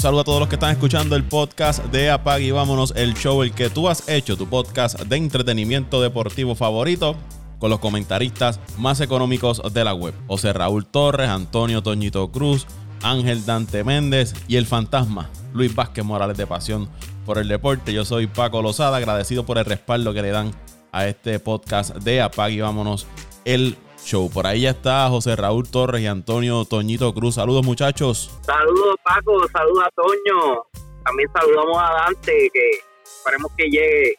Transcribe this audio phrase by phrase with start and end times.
[0.00, 3.42] saludo a todos los que están escuchando el podcast de Apag y vámonos, el show,
[3.42, 7.16] el que tú has hecho, tu podcast de entretenimiento deportivo favorito
[7.58, 10.14] con los comentaristas más económicos de la web.
[10.26, 12.66] José Raúl Torres, Antonio Toñito Cruz,
[13.02, 16.88] Ángel Dante Méndez y el fantasma Luis Vázquez Morales de Pasión
[17.26, 17.92] por el Deporte.
[17.92, 20.52] Yo soy Paco Lozada, agradecido por el respaldo que le dan
[20.92, 23.06] a este podcast de Apag y vámonos
[23.44, 24.30] el show.
[24.30, 27.36] Por ahí ya está José Raúl Torres y Antonio Toñito Cruz.
[27.36, 28.30] Saludos muchachos.
[28.42, 30.62] Saludos Paco, saludos a Toño.
[31.04, 32.70] También saludamos a Dante que
[33.02, 34.14] esperemos que llegue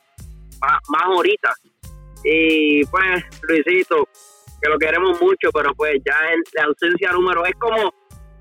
[0.59, 1.53] más, más ahorita.
[2.23, 4.07] Y pues Luisito,
[4.61, 7.91] que lo queremos mucho, pero pues ya en la ausencia número es como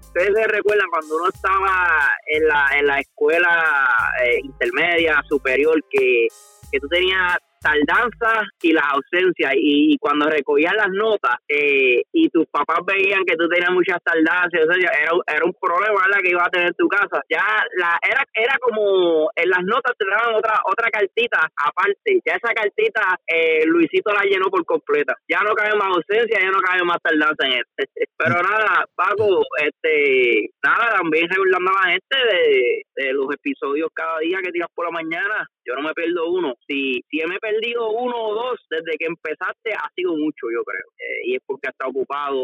[0.01, 6.27] ustedes se recuerdan cuando uno estaba en la, en la escuela eh, intermedia, superior, que,
[6.71, 9.53] que tú tenías tardanza y las ausencias.
[9.57, 14.53] Y, cuando recogían las notas eh, y tus papás veían que tú tenías muchas tardanzas,
[14.53, 17.23] era, era un problema que iba a tener tu casa.
[17.29, 17.45] Ya
[17.77, 22.21] la era era como en las notas te daban otra otra cartita aparte.
[22.25, 25.15] Ya esa cartita eh, Luisito la llenó por completa.
[25.29, 27.91] Ya no cabe más ausencia, ya no cabe más tardanza en este.
[28.17, 34.19] Pero nada, Paco, este, nada, también recordando a la gente de, de los episodios cada
[34.21, 35.49] día que tiras por la mañana.
[35.65, 36.55] Yo no me pierdo uno.
[36.67, 40.87] Si, si me perdido uno o dos desde que empezaste, ha sido mucho, yo creo.
[40.99, 42.37] Eh, y es porque ha estado ocupado,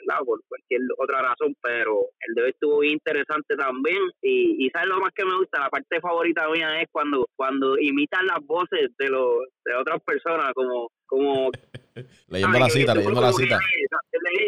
[0.00, 0.24] ¿verdad?
[0.24, 4.02] Por cualquier otra razón, pero el de hoy estuvo interesante también.
[4.22, 5.60] Y, y ¿sabes lo más que me gusta?
[5.60, 10.52] La parte favorita mía es cuando, cuando imitan las voces de, los, de otras personas,
[10.54, 11.50] como como
[12.28, 13.58] leyendo la cita, leyendo la cita.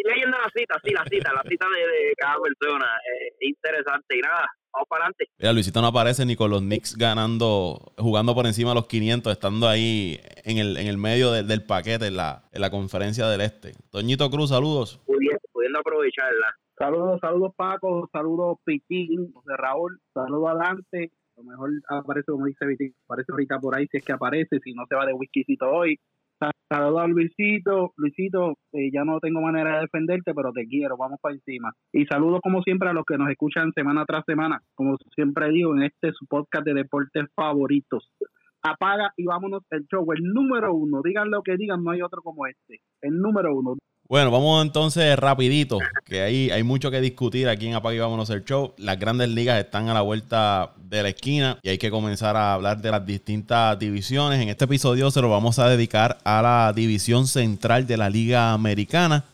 [0.04, 2.86] leyendo la cita, sí, la cita, la cita de, cada persona.
[2.96, 5.24] Eh, interesante y nada, vamos para adelante.
[5.38, 9.32] Mira, Luisito no aparece ni con los Knicks ganando, jugando por encima de los 500,
[9.32, 13.40] estando ahí en el, en el medio del paquete en la, en la conferencia del
[13.40, 13.72] Este.
[13.90, 15.00] Toñito Cruz, saludos.
[15.06, 16.54] Pudiendo, pudiendo aprovecharla.
[16.78, 21.10] Saludos, saludos Paco, saludos Pitín, José Raúl, saludos adelante.
[21.36, 24.60] A lo mejor aparece, como dice Pitín, aparece ahorita por ahí si es que aparece,
[24.62, 25.98] si no se va de whiskycito hoy.
[26.68, 27.92] Saludos a Luisito.
[27.96, 31.72] Luisito, eh, ya no tengo manera de defenderte, pero te quiero, vamos para encima.
[31.92, 34.60] Y saludos como siempre a los que nos escuchan semana tras semana.
[34.74, 38.10] Como siempre digo, en este su podcast de deportes favoritos.
[38.62, 41.00] Apaga y vámonos el show, el número uno.
[41.04, 42.80] Digan lo que digan, no hay otro como este.
[43.00, 43.76] El número uno.
[44.08, 48.44] Bueno, vamos entonces rapidito, que hay, hay mucho que discutir aquí en Apague Vámonos el
[48.44, 48.72] Show.
[48.78, 52.54] Las grandes ligas están a la vuelta de la esquina y hay que comenzar a
[52.54, 54.40] hablar de las distintas divisiones.
[54.40, 58.52] En este episodio se lo vamos a dedicar a la división central de la Liga
[58.52, 59.24] Americana.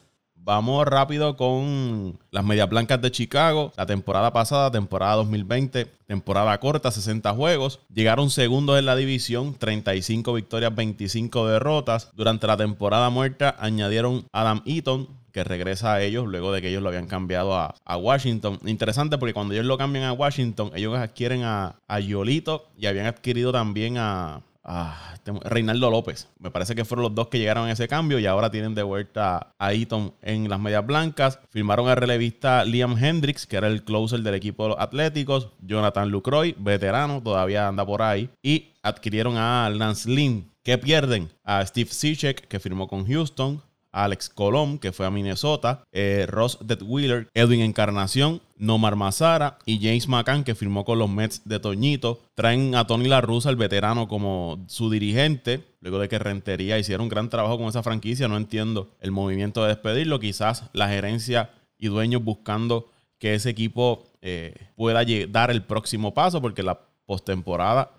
[0.45, 3.73] Vamos rápido con las Medias Blancas de Chicago.
[3.77, 7.79] La temporada pasada, temporada 2020, temporada corta, 60 juegos.
[7.95, 12.11] Llegaron segundos en la división, 35 victorias, 25 derrotas.
[12.17, 16.83] Durante la temporada muerta añadieron Adam Eaton, que regresa a ellos luego de que ellos
[16.83, 18.59] lo habían cambiado a, Washington.
[18.67, 23.07] Interesante porque cuando ellos lo cambian a Washington, ellos adquieren a, a Yolito y habían
[23.07, 26.29] adquirido también a, Ah, este Reinaldo López.
[26.39, 28.83] Me parece que fueron los dos que llegaron a ese cambio y ahora tienen de
[28.83, 31.41] vuelta a Eaton en las medias blancas.
[31.51, 35.49] Firmaron al relevista Liam Hendricks, que era el closer del equipo de los Atléticos.
[35.61, 38.31] Jonathan Lucroy, veterano, todavía anda por ahí.
[38.43, 43.63] Y adquirieron a Lance Lynn, que pierden a Steve Sichek, que firmó con Houston.
[43.93, 50.07] Alex Colom, que fue a Minnesota, eh, Ross Detwiller, Edwin Encarnación, Nomar Mazara y James
[50.07, 52.21] McCann, que firmó con los Mets de Toñito.
[52.37, 55.65] Traen a Tony La Russa, el veterano, como su dirigente.
[55.81, 59.63] Luego de que Rentería hiciera un gran trabajo con esa franquicia, no entiendo el movimiento
[59.63, 60.21] de despedirlo.
[60.21, 66.41] Quizás la gerencia y dueños buscando que ese equipo eh, pueda dar el próximo paso,
[66.41, 67.91] porque la postemporada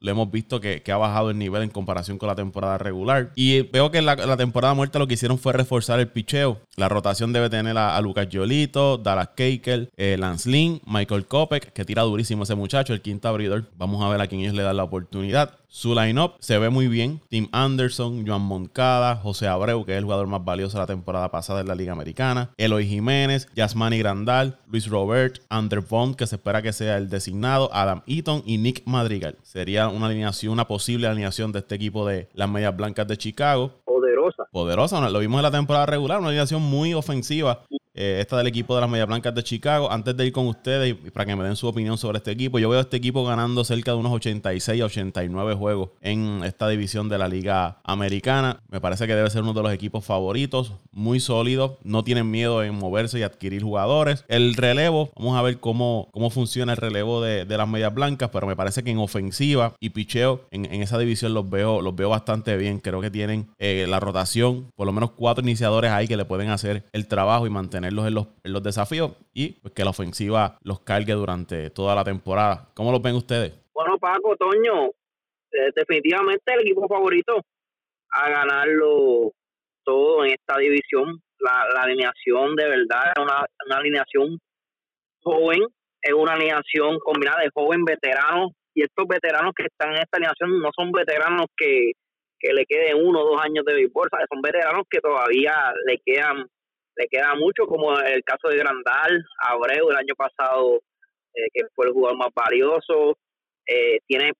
[0.00, 3.30] lo hemos visto que, ha bajado el nivel en comparación con la temporada regular.
[3.36, 6.60] Y veo que la, la temporada muerta lo que hicieron fue reforzar el picheo.
[6.76, 11.84] La rotación debe tener a, Lucas Yolito, Dallas Keikel, eh, Lance Lynn, Michael Kopek, que
[11.84, 13.70] tira durísimo ese muchacho, el quinto abridor.
[13.76, 15.59] Vamos a ver a quién ellos le dan la oportunidad.
[15.72, 17.20] Su line-up se ve muy bien.
[17.28, 21.30] Tim Anderson, Joan Moncada, José Abreu, que es el jugador más valioso de la temporada
[21.30, 22.50] pasada en la Liga Americana.
[22.56, 27.70] Eloy Jiménez, Yasmani Grandal, Luis Robert, Ander Bond, que se espera que sea el designado,
[27.72, 29.38] Adam Eaton y Nick Madrigal.
[29.44, 33.70] Sería una alineación, una posible alineación de este equipo de las Medias Blancas de Chicago.
[33.84, 34.42] Poderosa.
[34.50, 37.62] Poderosa, lo vimos en la temporada regular, una alineación muy ofensiva
[38.00, 39.92] eh, esta del equipo de las Medias Blancas de Chicago.
[39.92, 42.58] Antes de ir con ustedes y para que me den su opinión sobre este equipo,
[42.58, 46.66] yo veo a este equipo ganando cerca de unos 86 a 89 juegos en esta
[46.70, 48.62] división de la Liga Americana.
[48.70, 52.62] Me parece que debe ser uno de los equipos favoritos, muy sólido, no tienen miedo
[52.62, 54.24] en moverse y adquirir jugadores.
[54.28, 58.46] El relevo, vamos a ver cómo, cómo funciona el relevo de, las Medias Blancas, pero
[58.46, 62.56] me parece que en ofensiva y picheo en, esa división los veo, los veo bastante
[62.56, 62.78] bien.
[62.78, 66.48] Creo que tienen eh, la rotación, por lo menos cuatro iniciadores ahí que le pueden
[66.48, 70.58] hacer el trabajo y mantener en los, en los desafíos y pues, que la ofensiva
[70.62, 72.70] los cargue durante toda la temporada.
[72.74, 73.52] ¿Cómo lo ven ustedes?
[73.72, 74.86] Bueno, Paco, Toño,
[75.52, 77.40] eh, definitivamente el equipo favorito
[78.12, 79.32] a ganarlo
[79.84, 81.20] todo en esta división.
[81.38, 83.46] La, alineación de verdad es una,
[83.76, 84.38] alineación
[85.22, 85.60] joven,
[86.02, 90.60] es una alineación combinada de joven veteranos y estos veteranos que están en esta alineación
[90.60, 91.92] no son veteranos que,
[92.38, 96.46] que le queden uno o dos años de béisbol, son veteranos que todavía le quedan
[97.00, 100.82] le queda mucho, como el caso de Grandal, Abreu el año pasado,
[101.34, 103.16] eh, que fue el jugador más valioso,
[103.66, 104.32] eh, tiene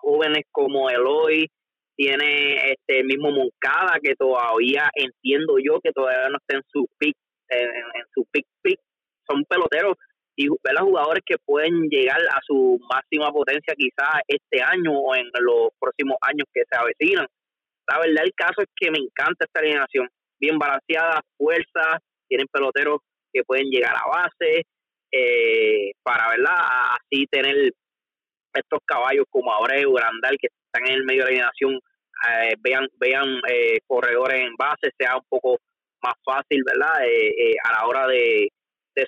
[0.00, 1.48] jóvenes como Eloy,
[1.96, 7.16] tiene este mismo Moncada, que todavía entiendo yo que todavía no está en su pick,
[7.48, 8.80] en, su pick pick,
[9.28, 9.96] son peloteros
[10.34, 15.14] y ver los jugadores que pueden llegar a su máxima potencia quizás este año o
[15.14, 17.26] en los próximos años que se avecinan.
[17.86, 20.08] La verdad el caso es que me encanta esta alineación,
[20.42, 21.98] bien balanceada, fuerza,
[22.28, 22.98] tienen peloteros
[23.32, 24.64] que pueden llegar a base,
[25.12, 26.56] eh, para verdad
[26.98, 27.72] así tener
[28.52, 31.80] estos caballos como Abreu, Grandal, que están en el medio de la alineación,
[32.28, 35.58] eh, vean, vean eh, corredores en base, sea un poco
[36.02, 37.06] más fácil, ¿verdad?
[37.64, 38.48] a la hora de,
[38.94, 39.06] de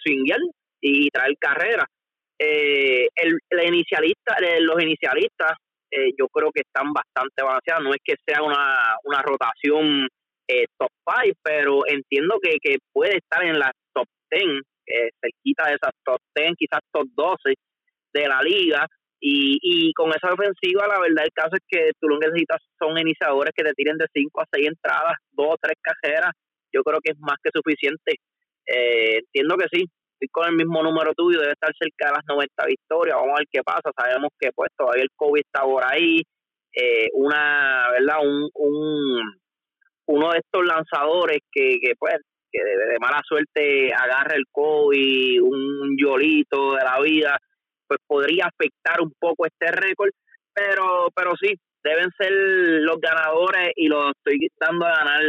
[0.80, 1.86] y traer carrera.
[2.38, 5.52] Eh, el, inicialista, eh, los inicialistas,
[5.90, 7.84] eh, yo creo que están bastante balanceados.
[7.84, 10.08] No es que sea una, una rotación
[10.48, 10.90] eh, top
[11.24, 14.62] 5, pero entiendo que, que puede estar en la top 10,
[15.20, 17.54] cerquita de esas top 10, quizás top 12
[18.12, 18.86] de la liga.
[19.20, 22.60] Y, y con esa ofensiva, la verdad, el caso es que tú lo que necesitas
[22.78, 26.32] son iniciadores que te tiren de 5 a 6 entradas, 2 o 3 cajeras.
[26.72, 28.16] Yo creo que es más que suficiente.
[28.66, 29.86] entiendo que sí,
[30.30, 33.16] con el mismo número tuyo, debe estar cerca de las 90 victorias.
[33.16, 33.90] Vamos a ver qué pasa.
[33.96, 36.22] Sabemos que pues todavía el COVID está por ahí.
[36.76, 38.18] Eh, una, ¿verdad?
[38.22, 39.40] Un, un,
[40.06, 42.16] uno de estos lanzadores que, que pues
[42.50, 47.38] que de, mala suerte agarra el COVID, un yolito de la vida,
[47.88, 50.10] pues podría afectar un poco este récord,
[50.54, 55.22] pero pero sí, deben ser los ganadores y los estoy dando a ganar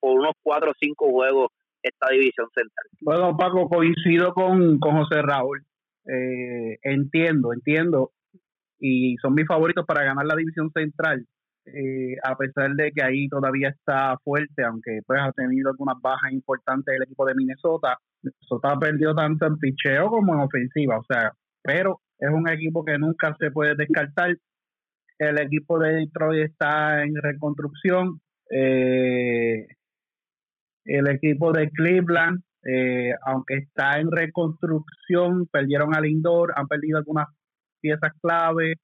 [0.00, 1.48] por unos 4 o 5 juegos
[1.82, 2.86] esta división central.
[3.00, 5.64] Bueno, Paco, coincido con, con José Raúl.
[6.06, 8.12] Eh, entiendo, entiendo.
[8.80, 11.26] Y son mis favoritos para ganar la división central.
[11.74, 16.32] Eh, a pesar de que ahí todavía está fuerte, aunque pues ha tenido algunas bajas
[16.32, 17.98] importantes el equipo de Minnesota.
[18.22, 21.32] Minnesota perdió tanto en picheo como en ofensiva, o sea,
[21.62, 24.36] pero es un equipo que nunca se puede descartar.
[25.18, 28.20] El equipo de Detroit está en reconstrucción.
[28.50, 29.66] Eh,
[30.84, 37.26] el equipo de Cleveland, eh, aunque está en reconstrucción, perdieron al Lindor, han perdido algunas
[37.80, 38.74] piezas clave.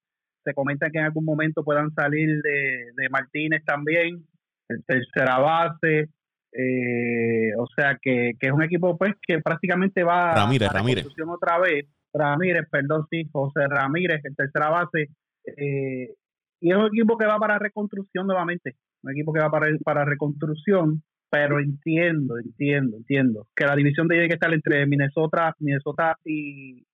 [0.44, 4.24] Se comenta que en algún momento puedan salir de, Martínez también,
[4.68, 6.10] el tercera base.
[6.52, 11.58] Eh, o sea que, es un equipo pues que prácticamente va Ramírez, a reconstrucción otra
[11.58, 11.86] vez.
[12.12, 15.08] Ramírez, perdón, sí, José Ramírez, el tercera base.
[15.44, 16.14] Eh,
[16.60, 18.76] y es un equipo que va para reconstrucción nuevamente.
[19.02, 21.02] Un equipo que va para, para reconstrucción
[21.34, 26.86] pero entiendo, entiendo, entiendo que la división tiene que estar entre Minnesota, Minnesota y,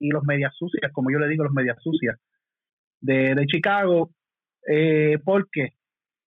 [0.00, 2.18] y los medias sucias, como yo le digo, los medias sucias
[3.04, 4.10] de, de Chicago,
[4.66, 5.74] eh, porque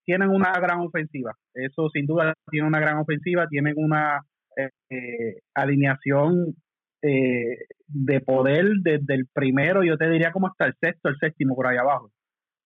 [0.06, 1.34] tienen una gran ofensiva.
[1.54, 4.22] Eso sin duda tiene una gran ofensiva, tienen una
[4.56, 6.56] eh, eh, alineación
[7.02, 11.56] eh, de poder desde el primero, yo te diría como hasta el sexto, el séptimo
[11.56, 12.12] por ahí abajo.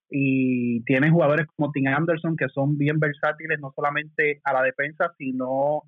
[0.10, 5.12] Y tienen jugadores como Tim Anderson que son bien versátiles no solamente a la defensa
[5.18, 5.84] sino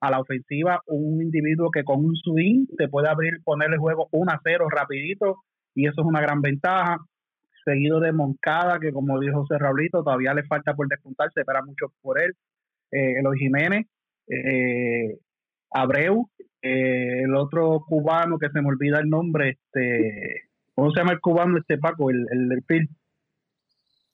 [0.00, 0.80] a la ofensiva.
[0.86, 5.42] Un individuo que con un swing te puede abrir ponerle juego 1 a 0 rapidito
[5.74, 6.98] y eso es una gran ventaja
[7.64, 11.62] seguido de Moncada que como dijo José Raulito todavía le falta por despuntar se espera
[11.62, 12.34] mucho por él
[12.90, 13.86] eh, Eloy Jiménez
[14.28, 15.18] eh,
[15.70, 16.30] Abreu
[16.62, 21.20] eh, el otro cubano que se me olvida el nombre este ¿cómo se llama el
[21.20, 22.88] cubano este Paco el, el del PIL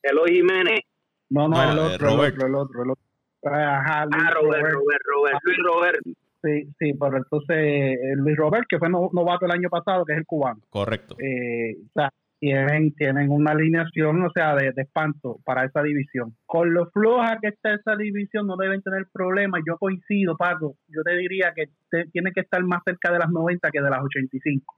[0.03, 0.81] Eloy Jiménez.
[1.29, 3.05] No, no, el, otro, el, otro, el otro, el otro,
[3.45, 5.99] Ajá, ah, Robert, Robert, Robert, Luis Robert.
[6.43, 10.19] Sí, sí, pero entonces eh, Luis Robert, que fue novato el año pasado, que es
[10.19, 10.61] el cubano.
[10.71, 11.17] Correcto.
[11.21, 16.35] Eh, o sea, tienen, tienen una alineación, o sea, de, de, espanto para esa división.
[16.47, 19.61] Con lo floja que está esa división, no deben tener problemas.
[19.67, 20.77] Yo coincido, Paco.
[20.89, 21.67] Yo te diría que
[22.11, 24.75] tiene que estar más cerca de las 90 que de las 85.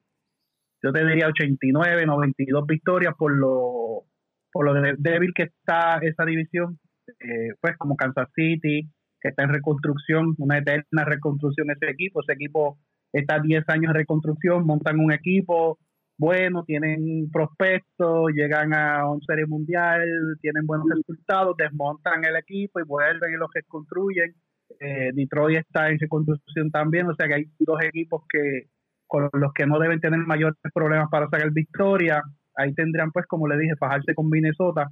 [0.82, 4.06] Yo te diría 89, 92 victorias por lo
[4.52, 6.78] por lo débil que está esa división,
[7.20, 8.86] eh, pues como Kansas City,
[9.18, 12.78] que está en reconstrucción, una eterna reconstrucción ese equipo, ese equipo
[13.14, 15.78] está 10 años en reconstrucción, montan un equipo
[16.18, 20.02] bueno, tienen prospectos, llegan a un serie mundial,
[20.40, 24.34] tienen buenos resultados, desmontan el equipo y vuelven y los reconstruyen.
[24.80, 28.68] Eh, Detroit está en reconstrucción también, o sea que hay dos equipos que
[29.12, 32.22] con los que no deben tener mayores problemas para sacar victoria.
[32.56, 34.88] Ahí tendrían, pues, como le dije, fajarse con Minnesota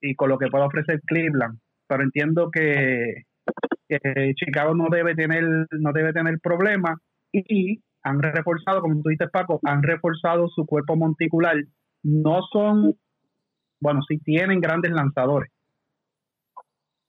[0.00, 1.58] y con lo que pueda ofrecer Cleveland.
[1.88, 3.24] Pero entiendo que,
[4.36, 6.98] Chicago no debe tener no debe tener problemas
[7.30, 11.56] y han reforzado, como tú dices, Paco, han reforzado su cuerpo monticular.
[12.02, 12.94] No son,
[13.80, 15.50] bueno, sí tienen grandes lanzadores.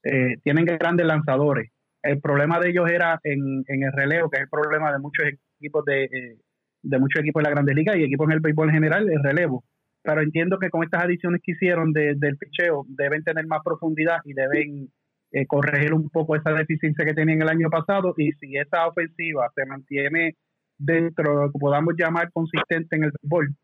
[0.04, 1.72] Eh, tienen grandes lanzadores.
[2.02, 5.26] El problema de ellos era en, el relevo, que es el problema de muchos
[5.60, 6.38] equipos de, eh,
[6.84, 9.24] de muchos equipos de la Grandes Ligas y equipos en el béisbol en general, el
[9.24, 9.64] relevo.
[10.04, 14.34] Pero entiendo que con estas adiciones que hicieron del picheo deben tener más profundidad y
[14.34, 14.90] deben
[15.32, 19.50] eh, corregir un poco esa deficiencia que tenían el año pasado y si esa ofensiva
[19.56, 20.36] se mantiene
[20.77, 23.56] dentro de lo que podamos llamar consistente en el béisbol,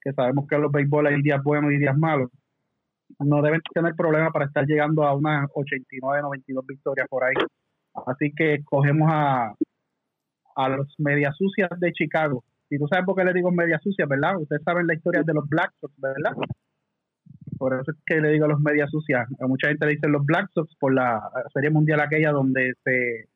[0.00, 2.30] que sabemos que los béisbol hay días buenos y días malos,
[3.18, 7.34] no deben tener problemas para estar llegando a unas 89, 92 victorias por ahí.
[8.06, 9.52] Así que cogemos a,
[10.54, 12.44] a los medias sucias de Chicago.
[12.70, 14.38] Y tú sabes por qué le digo medias sucias, ¿verdad?
[14.38, 16.36] Ustedes saben la historia de los Black Sox, ¿verdad?
[17.58, 19.28] Por eso es que le digo los medias sucias.
[19.40, 21.20] mucha gente le dice los Black Sox por la
[21.52, 23.28] Serie Mundial aquella donde se,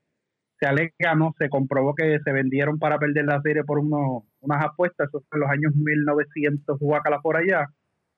[0.64, 1.34] se alega, ¿no?
[1.38, 5.08] Se comprobó que se vendieron para perder la serie por unos, unas apuestas.
[5.08, 7.68] Eso fue en los años 1900, Huacala por allá.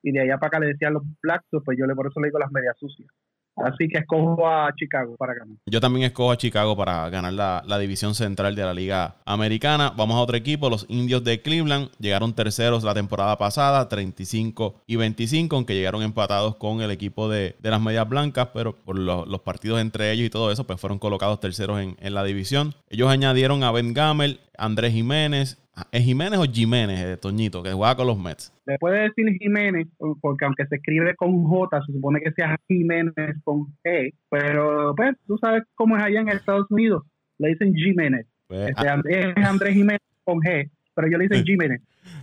[0.03, 2.29] Y de allá para acá le decían los Black pues yo le, por eso le
[2.29, 3.09] digo las medias sucias.
[3.57, 5.57] Así que escojo a Chicago para ganar.
[5.65, 9.93] Yo también escojo a Chicago para ganar la, división central de la Liga Americana.
[9.97, 11.91] Vamos a otro equipo, los Indios de Cleveland.
[11.99, 17.57] Llegaron terceros la temporada pasada, 35 y 25, aunque llegaron empatados con el equipo de,
[17.63, 21.41] las Medias Blancas, pero por los, partidos entre ellos y todo eso, pues fueron colocados
[21.41, 22.75] terceros en, en la división.
[22.89, 25.59] Ellos añadieron a Ben Gamel, Andrés Jiménez,
[25.93, 28.51] ¿Es Jiménez o Jiménez, eh, Toñito, que juega con los Mets?
[28.65, 29.87] Le puede decir Jiménez,
[30.23, 35.15] porque aunque se escribe con J, se supone que sea Jiménez con G, pero pues
[35.27, 37.03] tú sabes cómo es allá en Estados Unidos.
[37.39, 38.27] Le dicen Jiménez.
[38.49, 39.03] Pues, este, ah.
[39.05, 41.83] es Andrés Jiménez con G, pero yo le dicen Jiménez.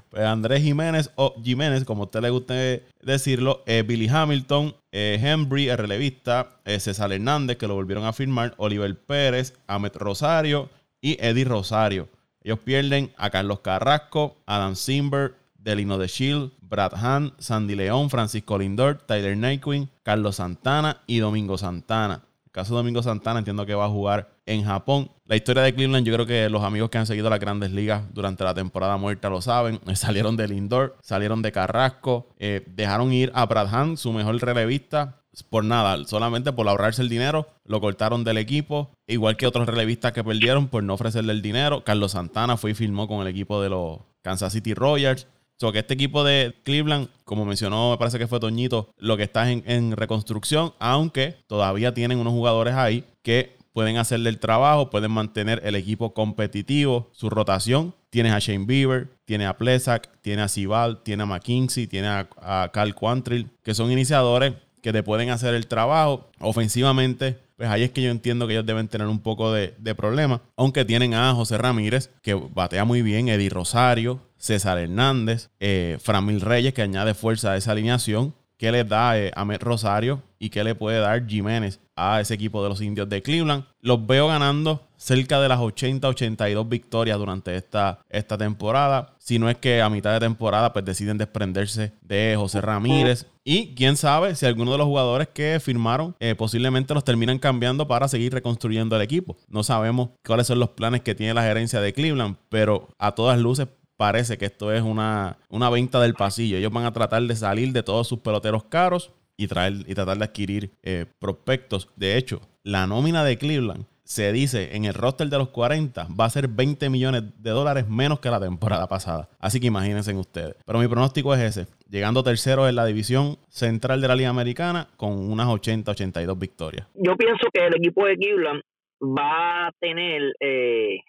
[0.09, 5.19] Pues Andrés Jiménez o Jiménez, como a usted le guste decirlo, eh, Billy Hamilton, eh,
[5.21, 10.69] Henry, el relevista, César Hernández, que lo volvieron a firmar, Oliver Pérez, Ahmed Rosario
[11.01, 12.07] y Eddie Rosario.
[12.43, 18.57] Ellos pierden a Carlos Carrasco, Adam Simber, Delino de Shield, Brad Hunt, Sandy León, Francisco
[18.57, 22.25] Lindor, Tyler Nyquin, Carlos Santana y Domingo Santana.
[22.45, 25.11] El caso de Domingo Santana entiendo que va a jugar en Japón.
[25.25, 28.03] La historia de Cleveland, yo creo que los amigos que han seguido las grandes ligas
[28.13, 29.79] durante la temporada muerta lo saben.
[29.95, 35.23] Salieron de Lindor, salieron de Carrasco, eh, dejaron ir a Brad Hunt, su mejor relevista,
[35.49, 40.11] por nada, solamente por ahorrarse el dinero, lo cortaron del equipo, igual que otros relevistas
[40.11, 41.83] que perdieron por no ofrecerle el dinero.
[41.83, 45.27] Carlos Santana fue y firmó con el equipo de los Kansas City Royals.
[45.57, 49.23] So que este equipo de Cleveland, como mencionó, me parece que fue Toñito, lo que
[49.23, 55.11] está en reconstrucción, aunque todavía tienen unos jugadores ahí que pueden hacerle el trabajo, pueden
[55.11, 57.95] mantener el equipo competitivo, su rotación.
[58.09, 62.29] Tienes a Shane Bieber, tiene a Plesak, tiene a Sibal, tiene a McKinsey, tiene a,
[62.41, 67.39] a Carl Quantrill, que son iniciadores que te pueden hacer el trabajo ofensivamente.
[67.57, 70.41] Pues ahí es que yo entiendo que ellos deben tener un poco de, de problema.
[70.57, 76.41] Aunque tienen a José Ramírez, que batea muy bien, Eddie Rosario, César Hernández, eh, Framil
[76.41, 78.35] Reyes, que añade fuerza a esa alineación.
[78.57, 82.33] ¿Qué le da eh, a Met Rosario y qué le puede dar Jiménez a ese
[82.33, 83.63] equipo de los indios de Cleveland?
[83.79, 89.15] Los veo ganando cerca de las 80-82 victorias durante esta, esta temporada.
[89.19, 93.25] Si no es que a mitad de temporada pues deciden desprenderse de José Ramírez.
[93.45, 97.87] Y quién sabe si alguno de los jugadores que firmaron eh, posiblemente los terminan cambiando
[97.87, 99.37] para seguir reconstruyendo el equipo.
[99.47, 103.39] No sabemos cuáles son los planes que tiene la gerencia de Cleveland, pero a todas
[103.39, 106.57] luces parece que esto es una, una venta del pasillo.
[106.57, 110.17] Ellos van a tratar de salir de todos sus peloteros caros y, traer, y tratar
[110.17, 111.89] de adquirir eh, prospectos.
[111.95, 116.25] De hecho, la nómina de Cleveland se dice en el roster de los 40 va
[116.25, 119.29] a ser 20 millones de dólares menos que la temporada pasada.
[119.39, 120.55] Así que imagínense ustedes.
[120.65, 121.67] Pero mi pronóstico es ese.
[121.89, 126.87] Llegando tercero en la división central de la Liga Americana con unas 80-82 victorias.
[126.95, 128.61] Yo pienso que el equipo de Cleveland
[129.01, 130.99] va a tener, eh,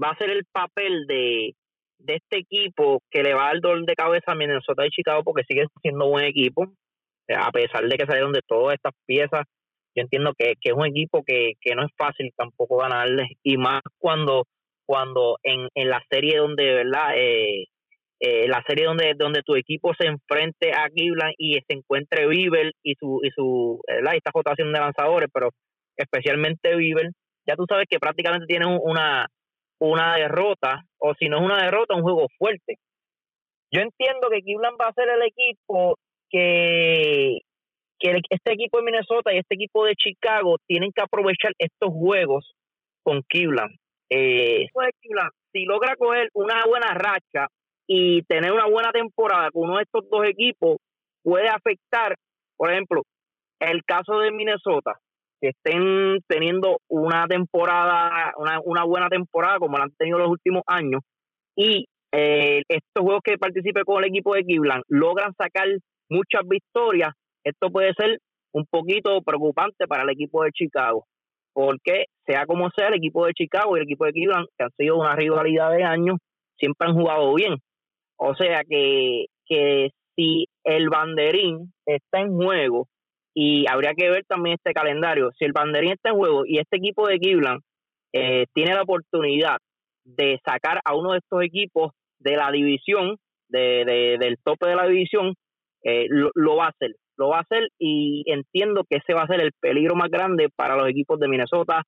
[0.00, 1.54] va a hacer el papel de,
[2.06, 5.64] este equipo que le va al dolor de cabeza a Minnesota y Chicago porque sigue
[5.80, 6.66] siendo buen equipo.
[7.28, 9.46] A pesar de que salieron de todas estas piezas
[9.94, 14.46] yo entiendo que, es un equipo que, no es fácil tampoco ganarles y más cuando
[14.86, 17.66] cuando en, en la serie donde verdad eh,
[18.20, 22.72] eh, la serie donde donde tu equipo se enfrente a Cleveland y se encuentre Bieber
[22.82, 25.50] y su y su esta rotación de lanzadores pero
[25.96, 27.10] especialmente Bieber
[27.46, 29.26] ya tú sabes que prácticamente tienen una
[29.78, 32.76] una derrota o si no es una derrota un juego fuerte.
[33.70, 35.98] Yo entiendo que Cleveland va a ser el equipo
[36.34, 37.38] que
[38.00, 42.54] este equipo de Minnesota y este equipo de Chicago tienen que aprovechar estos juegos
[43.02, 43.74] con Cleveland.
[44.10, 44.66] Eh,
[45.52, 47.48] si logra coger una buena racha
[47.86, 50.78] y tener una buena temporada con uno de estos dos equipos,
[51.22, 52.16] puede afectar,
[52.56, 53.02] por ejemplo,
[53.60, 54.98] el caso de Minnesota,
[55.40, 60.62] que estén teniendo una temporada, una, una buena temporada como la han tenido los últimos
[60.66, 61.02] años,
[61.56, 65.68] y eh, estos juegos que participe con el equipo de Cleveland logran sacar
[66.14, 67.12] muchas victorias,
[67.44, 68.18] esto puede ser
[68.52, 71.06] un poquito preocupante para el equipo de Chicago,
[71.52, 74.70] porque sea como sea, el equipo de Chicago y el equipo de Cleveland, que han
[74.76, 76.18] sido una rivalidad de años,
[76.56, 77.56] siempre han jugado bien.
[78.16, 82.86] O sea que, que si el banderín está en juego,
[83.34, 86.76] y habría que ver también este calendario, si el banderín está en juego y este
[86.76, 87.60] equipo de Cleveland
[88.12, 89.58] eh, tiene la oportunidad
[90.04, 93.16] de sacar a uno de estos equipos de la división,
[93.48, 95.34] de, del tope de la división,
[95.84, 96.96] eh, lo, va a hacer.
[97.16, 100.48] Lo va a hacer y entiendo que ese va a ser el peligro más grande
[100.54, 101.82] para los equipos de Minnesota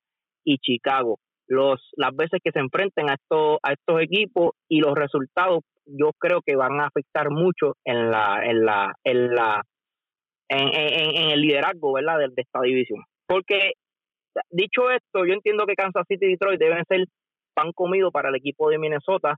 [0.45, 1.19] y Chicago.
[1.47, 6.11] Los, las veces que se enfrenten a estos, a estos equipos y los resultados yo
[6.19, 9.61] creo que van a afectar mucho en la, en la, en la,
[10.49, 12.19] en, en, el liderazgo, ¿verdad?
[12.19, 13.03] De, de, esta división.
[13.25, 13.71] Porque
[14.49, 17.05] dicho esto, yo entiendo que Kansas City y Detroit deben ser
[17.53, 19.35] pan comido para el equipo de Minnesota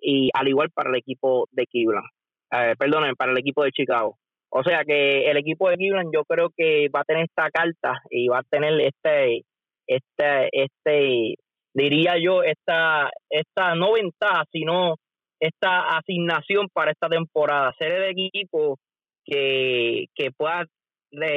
[0.00, 2.06] y al igual para el equipo de Cleveland.
[2.50, 4.16] Eh, perdonen, para el equipo de Chicago.
[4.50, 8.00] O sea que el equipo de Cleveland yo creo que va a tener esta carta
[8.10, 9.44] y va a tener este,
[9.86, 11.34] este, este,
[11.74, 14.94] diría yo, esta, esta no ventaja, sino
[15.38, 18.78] esta asignación para esta temporada, ser el equipo
[19.24, 20.64] que, que pueda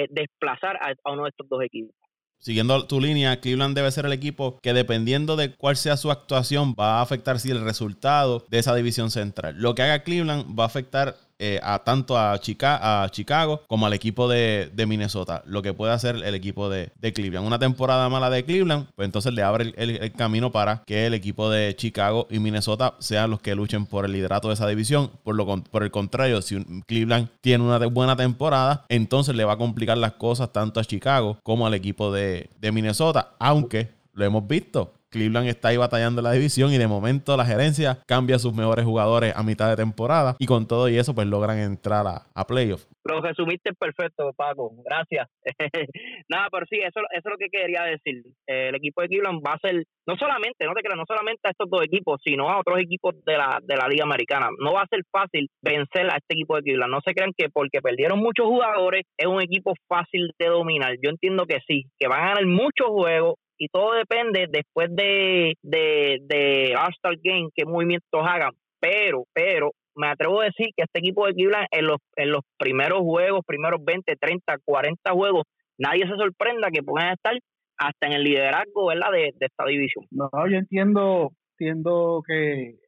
[0.10, 2.01] desplazar a uno de estos dos equipos.
[2.42, 6.74] Siguiendo tu línea, Cleveland debe ser el equipo que dependiendo de cuál sea su actuación
[6.74, 9.58] va a afectar si el resultado de esa división central.
[9.60, 13.94] Lo que haga Cleveland va a afectar eh, a tanto a, a, Chicago como al
[13.94, 17.48] equipo de, Minnesota, lo que puede hacer el equipo de, Cleveland.
[17.48, 21.50] Una temporada mala de Cleveland, pues entonces le abre el, camino para que el equipo
[21.50, 25.10] de Chicago y Minnesota sean los que luchen por el liderato de esa división.
[25.24, 29.58] Por, lo, por el contrario, si Cleveland tiene una buena temporada, entonces le va a
[29.58, 34.48] complicar las cosas tanto a Chicago como al equipo de, de Minnesota, aunque lo hemos
[34.48, 34.94] visto.
[35.12, 39.34] Cleveland está ahí batallando la división y de momento la gerencia cambia sus mejores jugadores
[39.36, 42.88] a mitad de temporada y con todo y eso pues logran entrar a, a playoffs.
[43.04, 44.72] Lo resumiste perfecto, Paco.
[44.86, 45.28] Gracias.
[46.30, 48.24] Nada, pero sí, eso, eso es lo que quería decir.
[48.48, 51.42] Eh, el equipo de Cleveland va a ser, no solamente, no te creas, no solamente
[51.44, 54.50] a estos dos equipos, sino a otros equipos de la, de la Liga Americana.
[54.60, 56.94] No va a ser fácil vencer a este equipo de Cleveland.
[56.94, 60.96] No se crean que porque perdieron muchos jugadores es un equipo fácil de dominar.
[61.02, 65.54] Yo entiendo que sí, que van a ganar muchos juegos, y todo depende después de,
[65.62, 68.54] de, de All-Star Game qué movimientos hagan.
[68.80, 72.42] Pero, pero, me atrevo a decir que este equipo de Cleveland en los, en los
[72.58, 75.44] primeros juegos, primeros 20, 30, 40 juegos,
[75.78, 77.38] nadie se sorprenda que puedan estar
[77.78, 79.12] hasta en el liderazgo ¿verdad?
[79.12, 80.06] De, de esta división.
[80.10, 82.80] No, yo entiendo, entiendo que,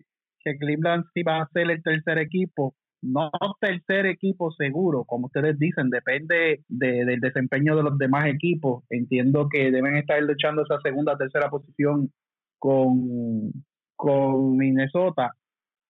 [0.43, 2.73] que Cleveland sí va a ser el tercer equipo,
[3.03, 8.83] no tercer equipo seguro, como ustedes dicen, depende del desempeño de los demás equipos.
[8.89, 12.11] Entiendo que deben estar luchando esa segunda, tercera posición
[12.57, 13.51] con,
[13.95, 15.33] con Minnesota.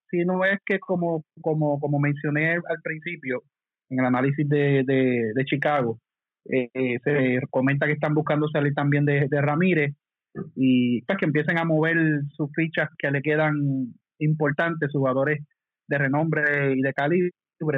[0.10, 3.44] Si no es que, como, como, como mencioné al principio,
[3.90, 6.00] en el análisis de, de, Chicago,
[6.50, 9.96] eh, eh, se comenta que están buscando salir también de, de Ramírez
[10.56, 11.96] y pues, que empiecen a mover
[12.36, 15.40] sus fichas que le quedan importantes, jugadores
[15.88, 17.32] de renombre y de calibre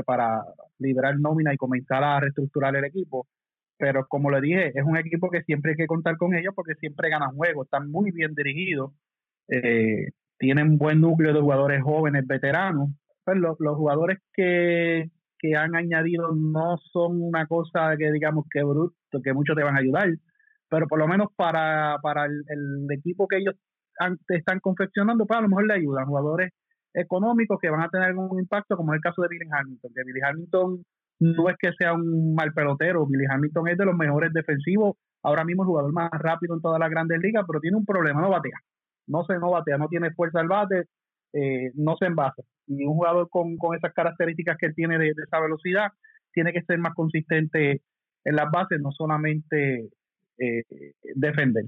[0.05, 0.43] para
[0.79, 3.27] liberar nómina y comenzar a reestructurar el equipo.
[3.77, 6.75] Pero como le dije, es un equipo que siempre hay que contar con ellos porque
[6.75, 8.93] siempre ganan juegos, están muy bien dirigidos,
[9.49, 12.89] eh, tienen un buen núcleo de jugadores jóvenes, veteranos.
[13.25, 19.21] Pues los, jugadores que, que han añadido no son una cosa que digamos que bruto,
[19.23, 20.09] que muchos te van a ayudar,
[20.69, 23.55] pero por lo menos para, para el, equipo que ellos
[24.27, 26.05] están confeccionando, pues a lo mejor le ayudan.
[26.05, 26.51] Jugadores
[26.95, 30.03] económicos que van a tener algún impacto, como es el caso de Billy Hamilton, que
[30.03, 30.83] Billy Hamilton
[31.19, 35.43] no es que sea un mal pelotero, Billy Hamilton es de los mejores defensivos, ahora
[35.43, 38.29] mismo el jugador más rápido en todas las grandes ligas, pero tiene un problema, no
[38.29, 38.59] batea,
[39.07, 40.85] no se no batea, no tiene fuerza al bate,
[41.33, 42.43] eh, no se envasa.
[42.67, 45.89] Y un jugador con, esas características que tiene de, esa velocidad,
[46.33, 47.81] tiene que ser más consistente
[48.23, 49.89] en las bases, no solamente
[50.37, 50.63] eh,
[51.15, 51.65] defender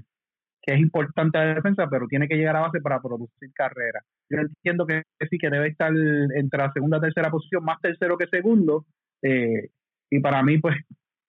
[0.68, 4.02] que es importante la defensa, pero tiene que llegar a base para producir carrera.
[4.30, 5.92] Yo entiendo que sí que debe estar
[6.34, 8.86] entre la segunda y tercera posición, más tercero que segundo.
[9.22, 9.68] Eh,
[10.10, 10.76] y para mí, pues,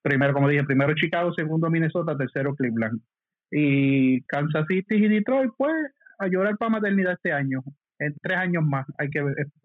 [0.02, 3.02] primero, como dije, primero Chicago, segundo Minnesota, tercero Cleveland.
[3.52, 5.74] Y Kansas City y Detroit, pues,
[6.20, 7.62] a llorar para maternidad este año.
[8.00, 9.20] En tres años más hay que,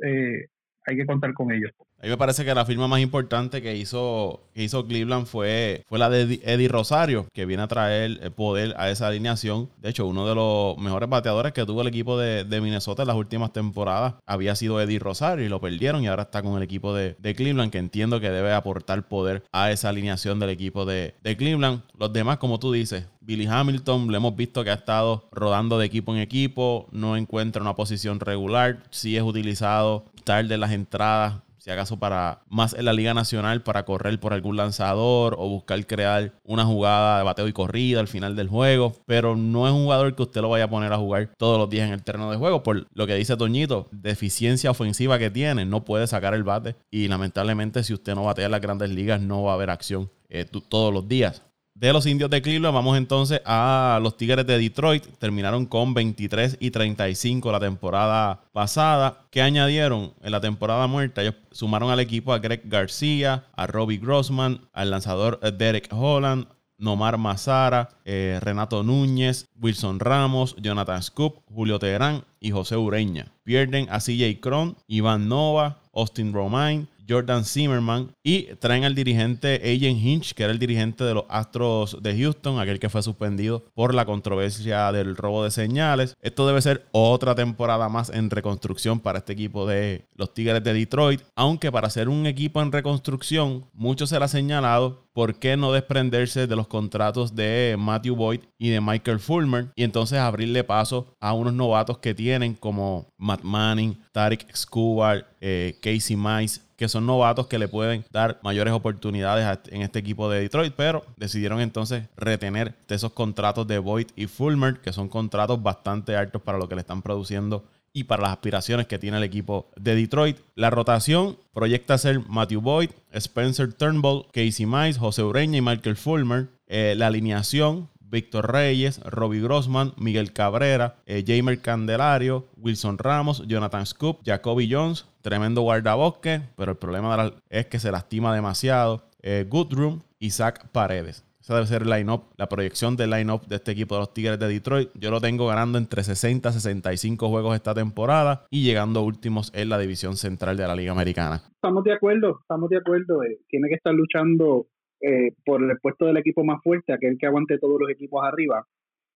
[0.04, 0.46] eh,
[0.86, 1.72] hay que contar con ellos.
[2.04, 5.86] A mí me parece que la firma más importante que hizo, que hizo Cleveland fue,
[5.88, 9.70] fue la de Eddie Rosario, que viene a traer el poder a esa alineación.
[9.78, 13.16] De hecho, uno de los mejores bateadores que tuvo el equipo de, Minnesota en las
[13.16, 16.92] últimas temporadas había sido Eddie Rosario y lo perdieron y ahora está con el equipo
[16.92, 21.38] de, Cleveland, que entiendo que debe aportar poder a esa alineación del equipo de, de
[21.38, 21.84] Cleveland.
[21.98, 25.86] Los demás, como tú dices, Billy Hamilton, lo hemos visto que ha estado rodando de
[25.86, 31.44] equipo en equipo, no encuentra una posición regular, sí es utilizado tarde en las entradas,
[31.64, 35.86] si acaso para más en la Liga Nacional para correr por algún lanzador o buscar
[35.86, 39.84] crear una jugada de bateo y corrida al final del juego, pero no es un
[39.84, 42.30] jugador que usted lo vaya a poner a jugar todos los días en el terreno
[42.30, 46.44] de juego por lo que dice Toñito, deficiencia ofensiva que tiene, no puede sacar el
[46.44, 46.76] bate.
[46.90, 50.10] Y lamentablemente si usted no batea en las grandes ligas no va a haber acción
[50.28, 51.40] eh, todos los días
[51.74, 55.04] de los indios de Cleveland, vamos entonces a los Tigres de Detroit.
[55.18, 59.26] Terminaron con 23 y 35 la temporada pasada.
[59.30, 61.22] ¿Qué añadieron en la temporada muerta?
[61.22, 66.46] Ellos sumaron al equipo a Greg García, a Robbie Grossman, al lanzador Derek Holland,
[66.78, 73.32] Nomar Mazara, eh, Renato Núñez, Wilson Ramos, Jonathan Scoop, Julio Teherán y José Ureña.
[73.42, 80.02] Pierden a CJ Cron, Iván Nova, Austin Romain, Jordan Zimmerman y traen al dirigente Agent
[80.02, 83.94] Hinch, que era el dirigente de los Astros de Houston, aquel que fue suspendido por
[83.94, 86.14] la controversia del robo de señales.
[86.20, 90.72] Esto debe ser otra temporada más en reconstrucción para este equipo de los Tigres de
[90.72, 96.46] Detroit, aunque para ser un equipo en reconstrucción, mucho será señalado por qué no desprenderse
[96.46, 101.32] de los contratos de Matthew Boyd y de Michael Fulmer y entonces abrirle paso a
[101.32, 107.46] unos novatos que tienen como Matt Manning, Tarek Skubal, eh, Casey Mice, que son novatos
[107.46, 112.74] que le pueden dar mayores oportunidades en este equipo de Detroit, pero decidieron entonces retener
[112.88, 116.82] esos contratos de Boyd y Fulmer, que son contratos bastante altos para lo que le
[116.82, 120.36] están produciendo y para las aspiraciones que tiene el equipo de Detroit.
[120.56, 126.48] La rotación proyecta ser Matthew Boyd, Spencer Turnbull, Casey Mice, José Ureña y Michael Fulmer.
[126.66, 133.86] Eh, la alineación Víctor Reyes, Robbie Grossman, Miguel Cabrera, eh, Jamer Candelario, Wilson Ramos, Jonathan
[133.86, 139.08] Scoop, Jacoby Jones, tremendo guardabosque, pero el problema es que se lastima demasiado.
[139.22, 141.24] Eh, Goodroom, Isaac Paredes.
[141.40, 144.38] Esa debe ser el line-up, la proyección del line-up de este equipo de los Tigres
[144.38, 144.90] de Detroit.
[144.94, 149.70] Yo lo tengo ganando entre 60 y 65 juegos esta temporada y llegando últimos en
[149.70, 151.40] la división central de la Liga Americana.
[151.54, 153.22] Estamos de acuerdo, estamos de acuerdo.
[153.22, 154.66] Eh, tiene que estar luchando
[155.00, 158.66] eh, por el puesto del equipo más fuerte, aquel que aguante todos los equipos arriba,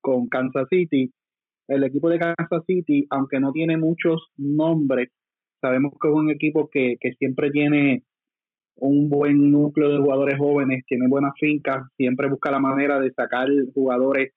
[0.01, 1.13] con Kansas City.
[1.67, 5.11] El equipo de Kansas City, aunque no tiene muchos nombres,
[5.61, 8.05] sabemos que es un equipo que, que siempre tiene
[8.77, 13.49] un buen núcleo de jugadores jóvenes, tiene buenas fincas, siempre busca la manera de sacar
[13.75, 14.33] jugadores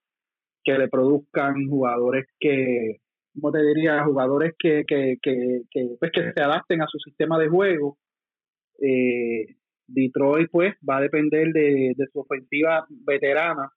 [0.63, 2.97] que le produzcan, jugadores que,
[3.33, 4.03] ¿cómo te diría?
[4.03, 5.61] Jugadores que, que, que,
[5.99, 7.97] pues, que se adapten a su sistema de juego.
[8.79, 9.55] Eh,
[9.87, 13.69] Detroit pues va a depender de, su ofensiva veterana,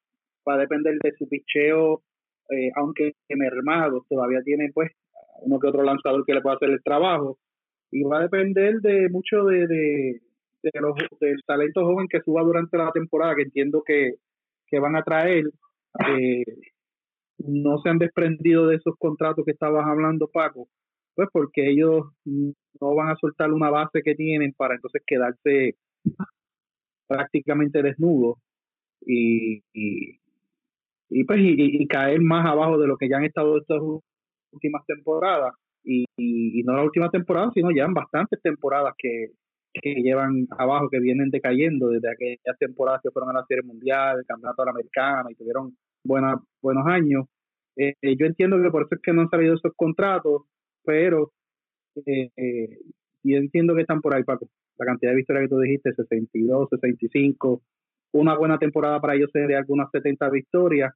[0.48, 2.02] va a depender de su picheo,
[2.50, 4.92] eh, aunque mermado, todavía tiene pues
[5.42, 7.38] uno que otro lanzador que le pueda hacer el trabajo,
[7.90, 10.20] y va a depender de mucho de, de,
[10.80, 14.14] los, del talento joven que suba durante la temporada, que entiendo que,
[14.66, 15.44] que van a traer.
[16.08, 16.44] Eh,
[17.38, 20.68] no se han desprendido de esos contratos que estabas hablando, Paco,
[21.14, 25.76] pues porque ellos no van a soltar una base que tienen para entonces quedarse
[27.06, 28.38] prácticamente desnudo
[29.00, 33.80] y, y, pues y, caer más abajo de lo que ya han estado estas
[34.54, 36.04] últimas temporadas y,
[36.64, 39.32] no la última temporada sino ya en bastantes temporadas que,
[39.82, 44.24] llevan abajo que vienen decayendo desde aquellas temporadas que fueron a la serie mundial el
[44.24, 47.26] campeonato americano y tuvieron buena, buenos años.
[47.76, 50.42] Eh, yo entiendo que por eso es que no han salido esos contratos
[50.84, 51.32] pero
[52.06, 52.78] eh, eh,
[53.22, 54.48] yo entiendo que están por ahí Paco.
[54.76, 57.62] La cantidad de victorias que tú dijiste, 62, 65,
[58.12, 60.92] una buena temporada para ellos sería algunas 70 victorias,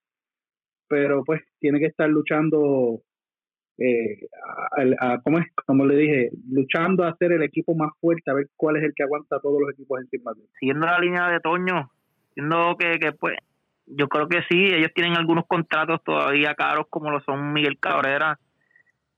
[0.88, 3.02] pero pues tiene que estar luchando,
[3.78, 4.28] eh,
[5.24, 8.76] como, es, como le dije, luchando a ser el equipo más fuerte, a ver cuál
[8.76, 11.90] es el que aguanta a todos los equipos encima de Siguiendo la línea de Toño,
[12.34, 13.36] siendo que, que pues
[13.86, 18.38] yo creo que sí, ellos tienen algunos contratos todavía caros como lo son Miguel Cabrera,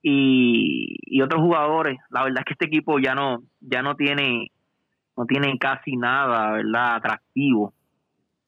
[0.02, 1.98] y, otros jugadores.
[2.10, 4.50] La verdad es que este equipo ya no, ya no tiene,
[5.16, 6.96] no tiene casi nada, ¿verdad?
[6.96, 7.74] Atractivo.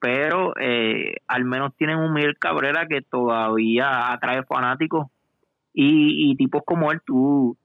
[0.01, 5.09] Pero eh, al menos tienen un Miguel Cabrera que todavía atrae fanáticos
[5.74, 7.56] y, tipos como él, tú,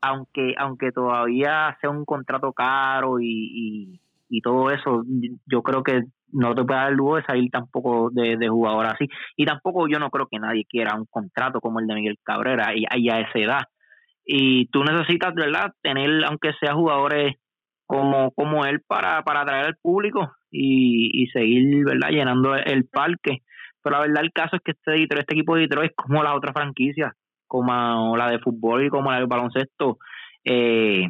[0.00, 5.04] aunque, aunque todavía sea un contrato caro y, y todo eso,
[5.46, 9.08] yo creo que no te puede dar lujo de salir tampoco de, de, jugador así.
[9.36, 12.72] Y tampoco yo no creo que nadie quiera un contrato como el de Miguel Cabrera
[12.74, 13.62] y, a esa edad.
[14.26, 17.36] Y tú necesitas, ¿verdad?, tener, aunque sea jugadores
[17.86, 23.42] como, como él para, para atraer al público y, y seguir verdad llenando el parque.
[23.82, 26.34] Pero la verdad el caso es que este, este equipo de Detroit es como las
[26.34, 27.12] otras franquicias,
[27.54, 29.98] como la de fútbol y como la de baloncesto,
[30.44, 31.06] eh,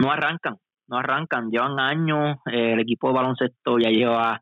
[0.00, 0.56] no arrancan,
[0.88, 4.40] no arrancan, llevan años, eh, el equipo de baloncesto ya lleva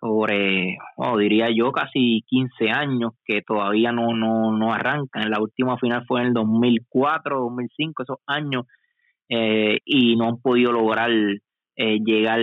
[0.00, 5.30] sobre, oh, diría yo, casi 15 años que todavía no, no, no arrancan.
[5.30, 8.64] La última final fue en el 2004, 2005, esos años,
[9.28, 11.10] eh, y no han podido lograr
[11.76, 12.40] llegar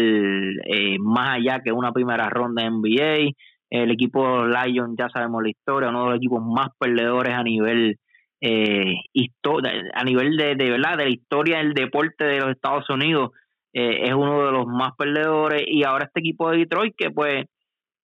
[0.99, 3.31] más allá que una primera ronda en NBA.
[3.69, 7.97] El equipo Lions, ya sabemos la historia, uno de los equipos más perdedores a nivel
[8.39, 8.95] eh,
[9.93, 13.31] a nivel de, de verdad de la historia del deporte de los Estados Unidos
[13.73, 15.63] eh, es uno de los más perdedores.
[15.67, 17.45] Y ahora este equipo de Detroit que pues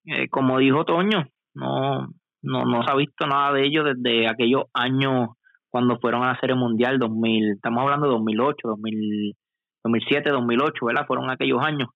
[0.06, 1.24] eh, como dijo Toño
[1.54, 2.08] no,
[2.42, 5.30] no no se ha visto nada de ellos desde aquellos años
[5.70, 9.36] cuando fueron a la Serie Mundial 2000 estamos hablando de 2008 2000,
[9.84, 11.88] 2007 2008 verdad fueron aquellos años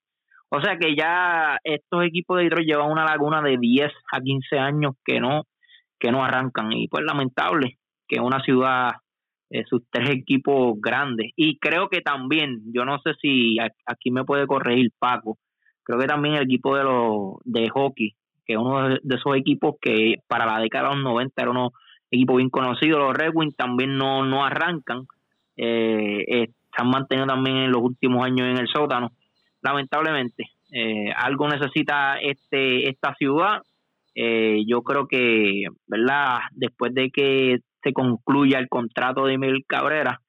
[0.51, 4.59] o sea que ya estos equipos de Detroit llevan una laguna de 10 a 15
[4.59, 5.45] años que no
[5.99, 8.93] que no arrancan y pues lamentable que una ciudad
[9.51, 11.33] eh, sus tres equipos grandes.
[11.35, 13.57] Y creo que también, yo no sé si
[13.87, 15.39] aquí me puede corregir Paco,
[15.85, 19.77] creo que también el equipo de los de hockey, que es uno de esos equipos
[19.81, 21.73] que para la década de los 90 era uno
[22.11, 25.07] equipo bien conocido, los Red Wings también no, no arrancan,
[25.57, 26.49] eh, eh,
[27.27, 29.13] también en los últimos años en el sótano,
[29.63, 30.45] lamentablemente.
[31.17, 33.63] algo necesita este esta ciudad.
[34.15, 36.39] yo creo que, ¿verdad?
[36.53, 40.21] Después de que se concluya el contrato de Miguel Cabrera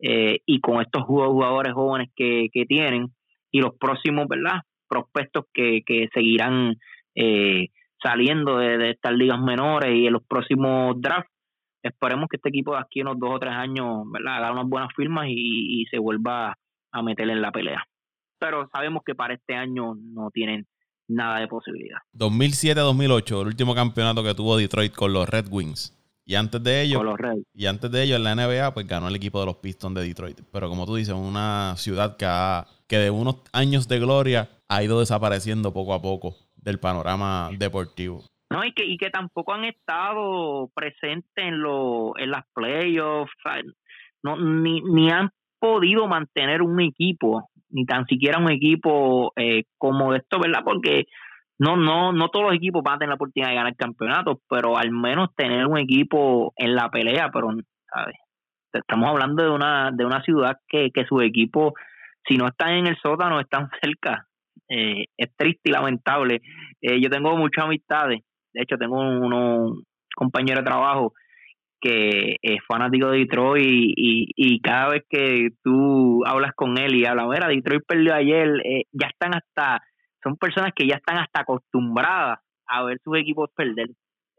[0.00, 3.08] eh, y con estos jugadores jóvenes que, que tienen
[3.50, 4.60] y los próximos, ¿verdad?
[4.88, 6.76] Prospectos que, que seguirán
[7.14, 7.68] eh,
[8.02, 11.30] saliendo de, estas ligas menores y en los próximos drafts.
[11.82, 14.36] Esperemos que este equipo de aquí unos dos o tres años, ¿verdad?
[14.36, 16.56] Haga unas buenas firmas y se vuelva
[16.92, 17.84] a meter en la pelea.
[18.38, 20.66] Pero sabemos que para este año no tienen
[21.08, 21.98] nada de posibilidad.
[22.14, 25.94] 2007-2008, el último campeonato que tuvo Detroit con los Red Wings.
[26.24, 27.02] Y antes de ello,
[27.54, 30.02] y antes de ello en la NBA, pues ganó el equipo de los Pistons de
[30.02, 30.38] Detroit.
[30.52, 32.26] Pero como tú dices, una ciudad que,
[32.86, 38.24] que de unos años de gloria ha ido desapareciendo poco a poco del panorama deportivo.
[38.50, 43.32] No, y que, y que tampoco han estado presentes en, lo, en las playoffs,
[44.22, 50.14] no, ni, ni han podido mantener un equipo, ni tan siquiera un equipo eh, como
[50.14, 50.62] esto, ¿verdad?
[50.64, 51.06] Porque
[51.58, 54.76] no, no, no todos los equipos van a tener la oportunidad de ganar campeonatos, pero
[54.76, 57.50] al menos tener un equipo en la pelea, pero
[57.92, 58.16] ¿sabes?
[58.72, 61.72] estamos hablando de una, de una ciudad que, que sus equipos,
[62.26, 64.26] si no están en el sótano, están cerca.
[64.68, 66.42] Eh, es triste y lamentable.
[66.80, 68.20] Eh, yo tengo muchas amistades,
[68.52, 69.82] de hecho tengo un
[70.14, 71.14] compañero de trabajo
[71.80, 77.04] que es fanático de Detroit y, y, cada vez que tú hablas con él y
[77.04, 79.82] hablas, mira, Detroit perdió ayer, eh, ya están hasta
[80.22, 83.90] son personas que ya están hasta acostumbradas a ver sus equipos perder.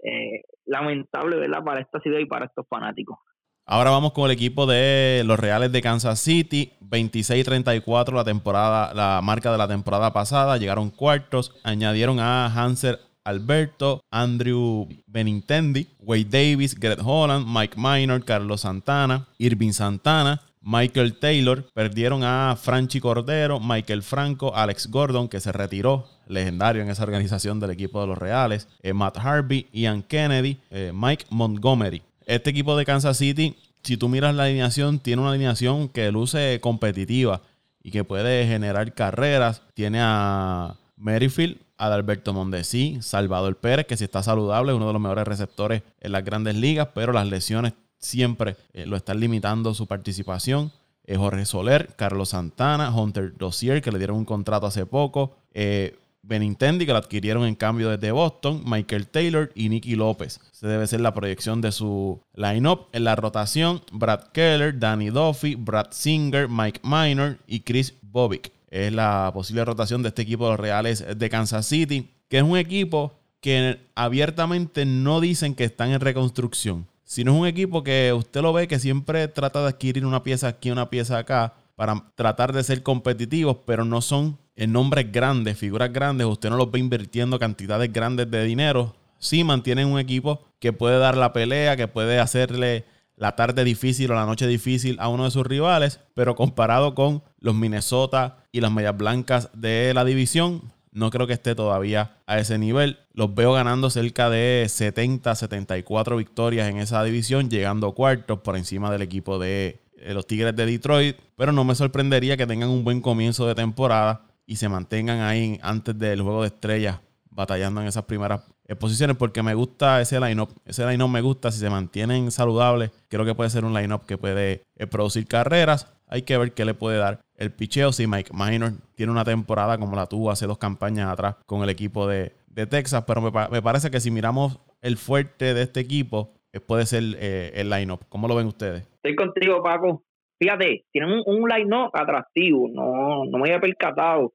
[0.03, 1.63] Eh, lamentable, ¿verdad?
[1.63, 3.17] Para esta ciudad y para estos fanáticos.
[3.65, 9.21] Ahora vamos con el equipo de los Reales de Kansas City, 26-34 la temporada, la
[9.21, 12.97] marca de la temporada pasada, llegaron cuartos, añadieron a Hanser
[13.29, 21.63] Alberto, Andrew Benintendi, Wade Davis, Greg Holland, Mike Minor, Carlos Santana, Irving Santana, Michael Taylor,
[21.73, 27.59] perdieron a Franchi Cordero, Michael Franco, Alex Gordon, que se retiró, legendario en esa organización
[27.59, 32.01] del equipo de los Reales, eh, Matt Harvey, Ian Kennedy, eh, Mike Montgomery.
[32.25, 36.59] Este equipo de Kansas City, si tú miras la alineación, tiene una alineación que luce
[36.61, 37.41] competitiva
[37.81, 39.61] y que puede generar carreras.
[39.73, 45.01] Tiene a Merrifield, Adalberto Mondesi, Salvador Pérez, que si está saludable es uno de los
[45.01, 49.87] mejores receptores en las grandes ligas, pero las lesiones siempre eh, lo están limitando su
[49.87, 50.71] participación.
[51.05, 55.37] Eh, Jorge Soler, Carlos Santana, Hunter Dossier, que le dieron un contrato hace poco.
[55.53, 58.61] Eh, Benintendi, que lo adquirieron en cambio desde Boston.
[58.65, 60.39] Michael Taylor y Nicky López.
[60.51, 62.89] Se debe ser la proyección de su lineup.
[62.91, 68.51] En la rotación, Brad Keller, Danny Duffy, Brad Singer, Mike Minor y Chris Bobick.
[68.69, 72.43] Es la posible rotación de este equipo de los Reales de Kansas City, que es
[72.43, 77.83] un equipo que abiertamente no dicen que están en reconstrucción si no es un equipo
[77.83, 81.55] que usted lo ve que siempre trata de adquirir una pieza aquí, una pieza acá,
[81.75, 86.57] para tratar de ser competitivos, pero no son en nombres grandes, figuras grandes, usted no
[86.57, 88.95] los ve invirtiendo cantidades grandes de dinero.
[89.17, 92.85] Sí mantienen un equipo que puede dar la pelea, que puede hacerle
[93.19, 97.21] la tarde difícil o la noche difícil a uno de sus rivales, pero comparado con
[97.39, 102.39] los Minnesota y las Medias Blancas de la división, no creo que esté todavía a
[102.39, 102.97] ese nivel.
[103.13, 108.89] Los veo ganando cerca de 70, 74 victorias en esa división, llegando cuartos por encima
[108.89, 112.85] del equipo de eh, los Tigres de Detroit, pero no me sorprendería que tengan un
[112.85, 116.99] buen comienzo de temporada y se mantengan ahí antes del juego de estrellas
[117.39, 118.41] batallando en esas primeras
[118.79, 120.49] posiciones porque me gusta ese line-up.
[120.65, 121.51] Ese line-up me gusta.
[121.51, 125.87] Si se mantienen saludables, creo que puede ser un line-up que puede eh, producir carreras.
[126.07, 127.93] Hay que ver qué le puede dar el picheo.
[127.93, 131.69] Si Mike Minor tiene una temporada como la tuvo hace dos campañas atrás con el
[131.69, 132.37] equipo de,
[132.69, 137.03] Texas, pero me, parece que si miramos el fuerte de este equipo, eh, puede ser
[137.17, 138.01] eh, el line-up.
[138.09, 138.85] ¿Cómo lo ven ustedes?
[138.95, 140.03] Estoy contigo, Paco.
[140.41, 142.67] Fíjate, tienen un, line-up atractivo.
[142.67, 144.33] No, no me había percatado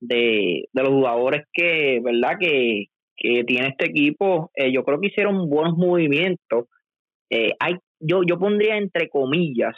[0.00, 2.36] de, de los jugadores que, ¿verdad?
[2.40, 6.66] Que, que tiene este equipo, eh, yo creo que hicieron buenos movimientos.
[7.30, 9.76] Eh, hay, yo, yo pondría entre comillas,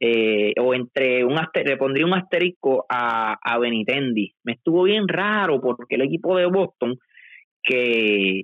[0.00, 4.32] eh, o entre un le pondría un asterisco a, a Benitendi.
[4.42, 6.98] Me estuvo bien raro porque el equipo de Boston,
[7.62, 8.42] que,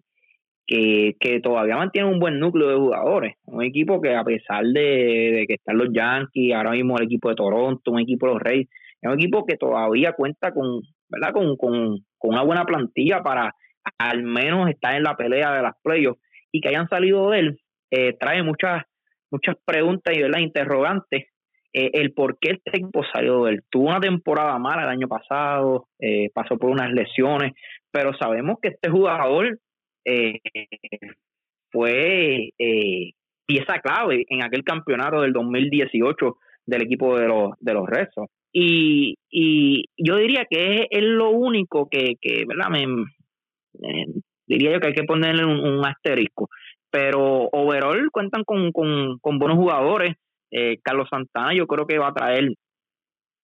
[0.65, 5.47] que, que todavía mantiene un buen núcleo de jugadores, un equipo que a pesar de,
[5.49, 8.69] que están los Yankees, ahora mismo el equipo de Toronto, un equipo de los Reyes,
[9.03, 11.33] es un equipo que todavía cuenta con, ¿verdad?
[11.33, 13.55] con, con, con una buena plantilla para
[13.99, 16.21] al menos está en la pelea de las playoffs
[16.53, 18.85] y que hayan salido de él eh, trae muchas
[19.31, 21.27] muchas preguntas y las interrogantes
[21.73, 23.63] eh, el por qué este equipo salió de él.
[23.71, 27.53] Tuvo una temporada mala el año pasado, eh, pasó por unas lesiones,
[27.91, 29.59] pero sabemos que este jugador
[31.71, 32.51] fue
[33.47, 38.29] pieza clave en aquel campeonato del 2018 del equipo de los, de los Rezos.
[38.53, 42.71] Y, y yo diría que es, lo único que, ¿verdad?
[42.71, 44.07] Me, eh,
[44.47, 46.49] diría yo que hay que ponerle un, asterisco.
[46.91, 50.17] Pero overall cuentan con, con, buenos jugadores.
[50.51, 52.55] Eh, Carlos Santana yo creo que va a traer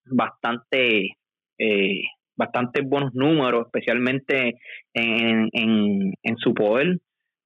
[0.05, 1.15] bastante
[1.59, 2.01] eh,
[2.35, 4.55] bastante buenos números, especialmente
[4.93, 6.97] en, en, en su poder.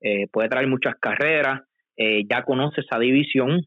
[0.02, 1.62] Eh, puede traer muchas carreras.
[1.98, 3.62] ya conoce esa división.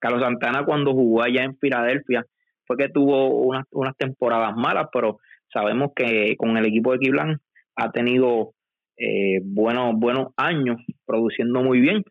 [0.00, 2.26] Carlos Santana cuando jugó allá en Filadelfia
[2.66, 5.18] fue que tuvo unas, unas temporadas malas, pero
[5.52, 7.38] sabemos que con el equipo de Cleveland
[7.76, 8.52] ha tenido
[8.98, 12.02] eh, buenos, buenos años produciendo muy bien.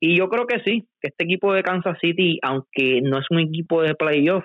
[0.00, 3.40] Y yo creo que sí, que este equipo de Kansas City, aunque no es un
[3.40, 4.44] equipo de playoff,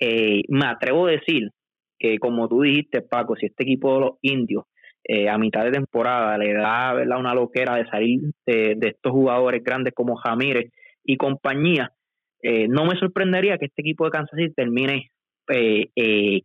[0.00, 1.50] eh, me atrevo a decir
[1.98, 4.64] que como tú dijiste, Paco, si este equipo de los indios
[5.08, 7.18] eh, a mitad de temporada le da ¿verdad?
[7.18, 10.72] una loquera de salir de, estos jugadores grandes como Jamírez
[11.04, 11.92] y compañía,
[12.42, 15.10] eh, no me sorprendería que este equipo de Kansas City termine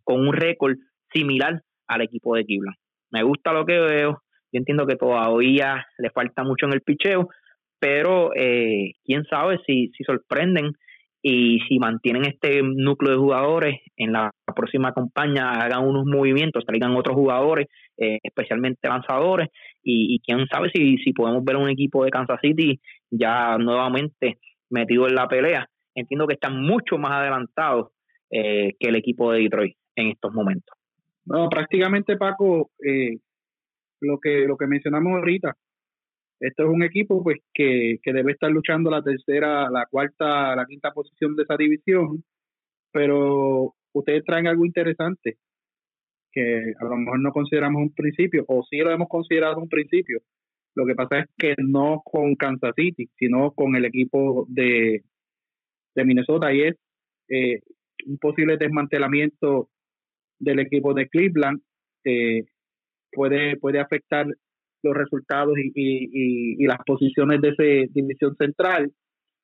[0.03, 0.75] con un récord
[1.11, 2.77] similar al equipo de Cleveland
[3.11, 4.23] me gusta lo que veo.
[4.51, 7.29] Yo entiendo que todavía le falta mucho en el picheo,
[7.79, 10.71] pero eh, quién sabe si, si sorprenden
[11.23, 16.95] y si mantienen este núcleo de jugadores en la próxima campaña, hagan unos movimientos, traigan
[16.95, 19.49] otros jugadores, eh, especialmente lanzadores,
[19.83, 25.07] y, quién sabe si, si podemos ver un equipo de Kansas City ya nuevamente metido
[25.07, 25.67] en la pelea.
[25.95, 27.91] Entiendo que están mucho más adelantados
[28.29, 30.75] eh, que el equipo de Detroit en estos momentos.
[31.25, 33.17] No, prácticamente Paco, eh,
[33.99, 35.55] lo que lo que mencionamos ahorita,
[36.39, 40.65] esto es un equipo pues que, que debe estar luchando la tercera, la cuarta, la
[40.65, 42.23] quinta posición de esa división,
[42.91, 45.37] pero ustedes traen algo interesante
[46.31, 50.19] que a lo mejor no consideramos un principio, o sí lo hemos considerado un principio.
[50.75, 55.03] Lo que pasa es que no con Kansas City, sino con el equipo de,
[55.95, 56.75] de Minnesota, y es
[57.29, 57.59] eh,
[58.05, 59.69] un posible desmantelamiento
[60.39, 61.61] del equipo de Cleveland
[62.03, 62.43] eh,
[63.11, 64.25] puede, puede afectar
[64.83, 68.91] los resultados y, y, las posiciones de esa división central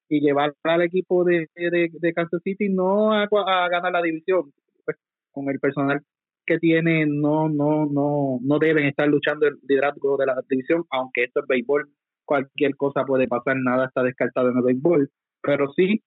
[0.09, 3.27] y llevar al equipo de, de, Kansas City no a,
[3.69, 4.51] ganar la división
[4.83, 4.97] pues,
[5.31, 6.01] con el personal
[6.45, 11.25] que tiene no no no no deben estar luchando el liderazgo de la división aunque
[11.25, 11.89] esto es béisbol
[12.25, 15.09] cualquier cosa puede pasar nada está descartado en el béisbol
[15.41, 16.01] pero sí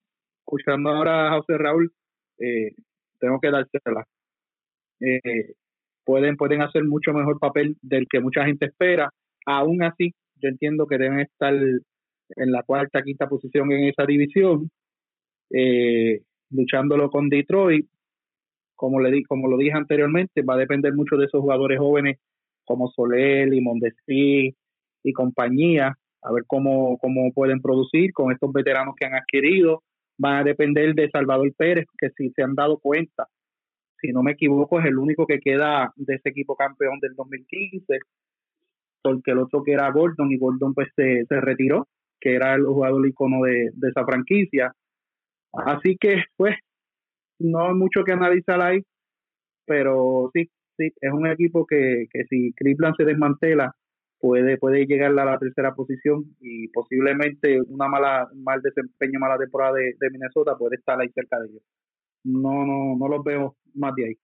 [0.51, 1.93] escuchando ahora a José Raúl
[2.39, 2.73] eh,
[3.19, 4.05] tengo que dársela
[5.01, 5.55] eh,
[6.05, 9.11] pueden, pueden hacer mucho mejor papel del que mucha gente espera.
[9.47, 14.70] Aún así, yo entiendo que deben estar en la cuarta, quinta posición en esa división,
[15.51, 16.20] eh,
[16.51, 17.87] luchándolo con Detroit.
[18.74, 22.18] Como, le di, como lo dije anteriormente, va a depender mucho de esos jugadores jóvenes
[22.64, 24.57] como Soler y Mondesi
[25.03, 29.83] y compañía, a ver cómo, cómo pueden producir con estos veteranos que han adquirido.
[30.21, 33.27] Van a depender de Salvador Pérez, que si se han dado cuenta,
[34.03, 38.01] si no me equivoco, es el único que queda de ese equipo campeón del 2015,
[39.03, 41.89] porque el otro que era Gordon, y Gordon pues se, retiró,
[42.21, 44.75] que era el jugador icono de, esa franquicia.
[45.55, 46.55] Así que, pues,
[47.39, 48.83] no hay mucho que analizar ahí,
[49.64, 53.75] pero sí, sí, es un equipo que, que si Cleveland se desmantela,
[54.21, 59.75] puede puede llegar a la tercera posición y posiblemente una mala mal desempeño mala temporada
[59.75, 61.62] de, de Minnesota puede estar ahí cerca de ellos.
[62.25, 63.57] No no no los veo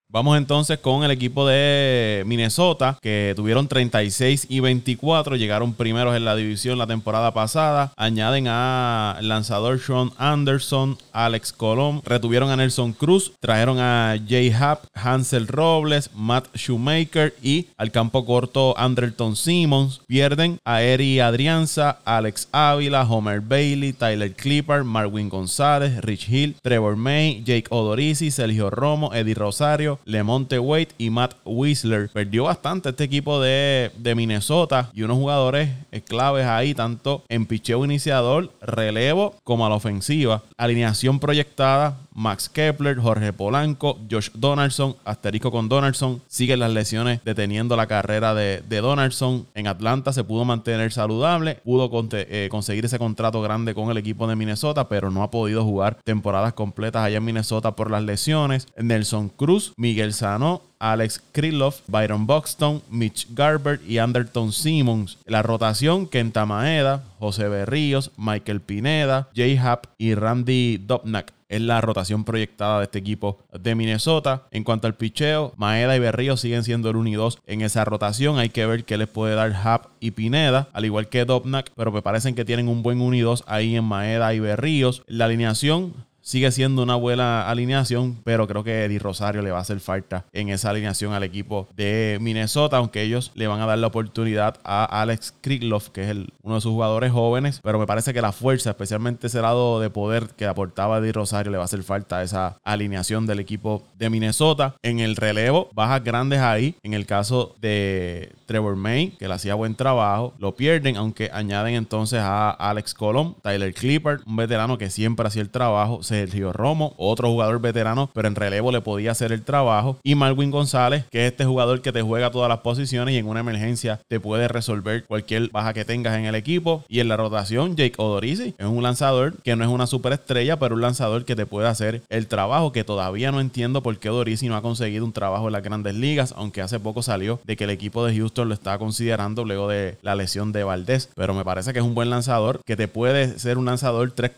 [0.08, 6.24] Vamos entonces con el equipo de Minnesota, que tuvieron 36 y 24, llegaron primeros en
[6.24, 7.92] la división la temporada pasada.
[7.96, 14.84] Añaden a lanzador Sean Anderson, Alex Colón, retuvieron a Nelson Cruz, trajeron a Jay Happ,
[14.94, 20.00] Hansel Robles, Matt Shoemaker y al campo corto Anderton Simmons.
[20.06, 26.96] Pierden a Eri Adrianza, Alex Ávila, Homer Bailey, Tyler Clipper, Marwin González, Rich Hill, Trevor
[26.96, 32.10] May, Jake Odorizzi, Sergio Romo, Eddie Rosario, Lemonte Wade y Matt Whistler.
[32.10, 35.70] Perdió bastante este equipo de, Minnesota y unos jugadores
[36.06, 40.42] claves ahí, tanto en picheo iniciador, relevo, como a la ofensiva.
[40.56, 46.22] Alineación proyectada, Max Kepler, Jorge Polanco, Josh Donaldson, asterisco con Donaldson.
[46.28, 49.46] Siguen las lesiones deteniendo la carrera de, Donaldson.
[49.54, 54.26] En Atlanta se pudo mantener saludable, pudo eh, conseguir ese contrato grande con el equipo
[54.26, 58.66] de Minnesota, pero no ha podido jugar temporadas completas allá en Minnesota por las lesiones.
[58.78, 65.18] Nelson Cruz, Miguel Sano, Alex Krylov, Byron Buxton, Mitch Garber y Anderton Simmons.
[65.24, 71.32] La rotación, Kenta Maeda, José Berríos, Michael Pineda, Jay Happ y Randy Dobnak.
[71.48, 74.42] Es la rotación proyectada de este equipo de Minnesota.
[74.50, 77.84] En cuanto al picheo, Maeda y Berríos siguen siendo el 1 y 2 en esa
[77.84, 78.38] rotación.
[78.38, 81.92] Hay que ver qué les puede dar Happ y Pineda, al igual que Dobnak, pero
[81.92, 85.04] me parecen que tienen un buen 1 y 2 ahí en Maeda y Berríos.
[85.06, 85.94] La alineación
[86.26, 90.24] sigue siendo una buena alineación, pero creo que Eddie Rosario le va a hacer falta
[90.32, 94.58] en esa alineación al equipo de Minnesota, aunque ellos le van a dar la oportunidad
[94.64, 98.20] a Alex Krikloff, que es el, uno de sus jugadores jóvenes, pero me parece que
[98.20, 101.84] la fuerza, especialmente ese lado de poder que aportaba Eddie Rosario, le va a hacer
[101.84, 104.74] falta a esa alineación del equipo de Minnesota.
[104.82, 109.54] En el relevo, bajas grandes ahí, en el caso de Trevor May, que le hacía
[109.54, 114.90] buen trabajo, lo pierden, aunque añaden entonces a Alex Colom, Tyler Clipper, un veterano que
[114.90, 119.10] siempre hacía el trabajo, se Sergio Romo, otro jugador veterano, pero en relevo le podía
[119.10, 119.98] hacer el trabajo.
[120.02, 123.28] Y Marwin González, que es este jugador que te juega todas las posiciones y en
[123.28, 126.84] una emergencia te puede resolver cualquier baja que tengas en el equipo.
[126.88, 130.74] Y en la rotación, Jake Odorizzi es un lanzador que no es una superestrella, pero
[130.74, 134.48] un lanzador que te puede hacer el trabajo, que todavía no entiendo por qué Odorizzi
[134.48, 137.64] no ha conseguido un trabajo en las grandes ligas, aunque hace poco salió de que
[137.64, 141.10] el equipo de Houston lo estaba considerando luego de la lesión de Valdés.
[141.14, 144.32] Pero me parece que es un buen lanzador, que te puede ser un lanzador 3,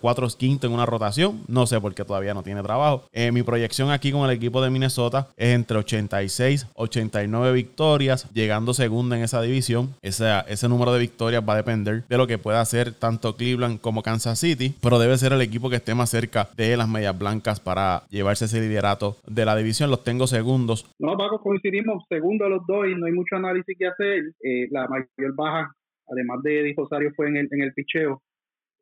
[0.00, 1.13] 4, quinto en una rotación
[1.48, 3.04] no sé por qué todavía no tiene trabajo.
[3.12, 8.74] Eh, mi proyección aquí con el equipo de Minnesota es entre 86, 89 victorias, llegando
[8.74, 9.94] segundo en esa división.
[10.02, 13.80] Ese, ese número de victorias va a depender de lo que pueda hacer tanto Cleveland
[13.80, 17.16] como Kansas City, pero debe ser el equipo que esté más cerca de las medias
[17.18, 19.90] blancas para llevarse ese liderato de la división.
[19.90, 20.86] Los tengo segundos.
[20.98, 24.22] No, Paco, coincidimos segundo los dos y no hay mucho análisis que hacer.
[24.42, 25.74] Eh, la mayor baja,
[26.08, 28.22] además de Eddie Rosario, fue en el, en el picheo.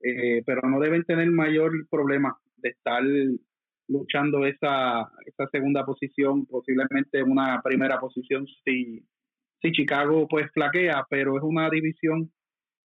[0.02, 3.02] Eh, pero no deben tener mayor problema de estar
[3.88, 9.04] luchando esa, esa segunda posición, posiblemente una primera posición si,
[9.60, 12.30] si Chicago pues flaquea, pero es una división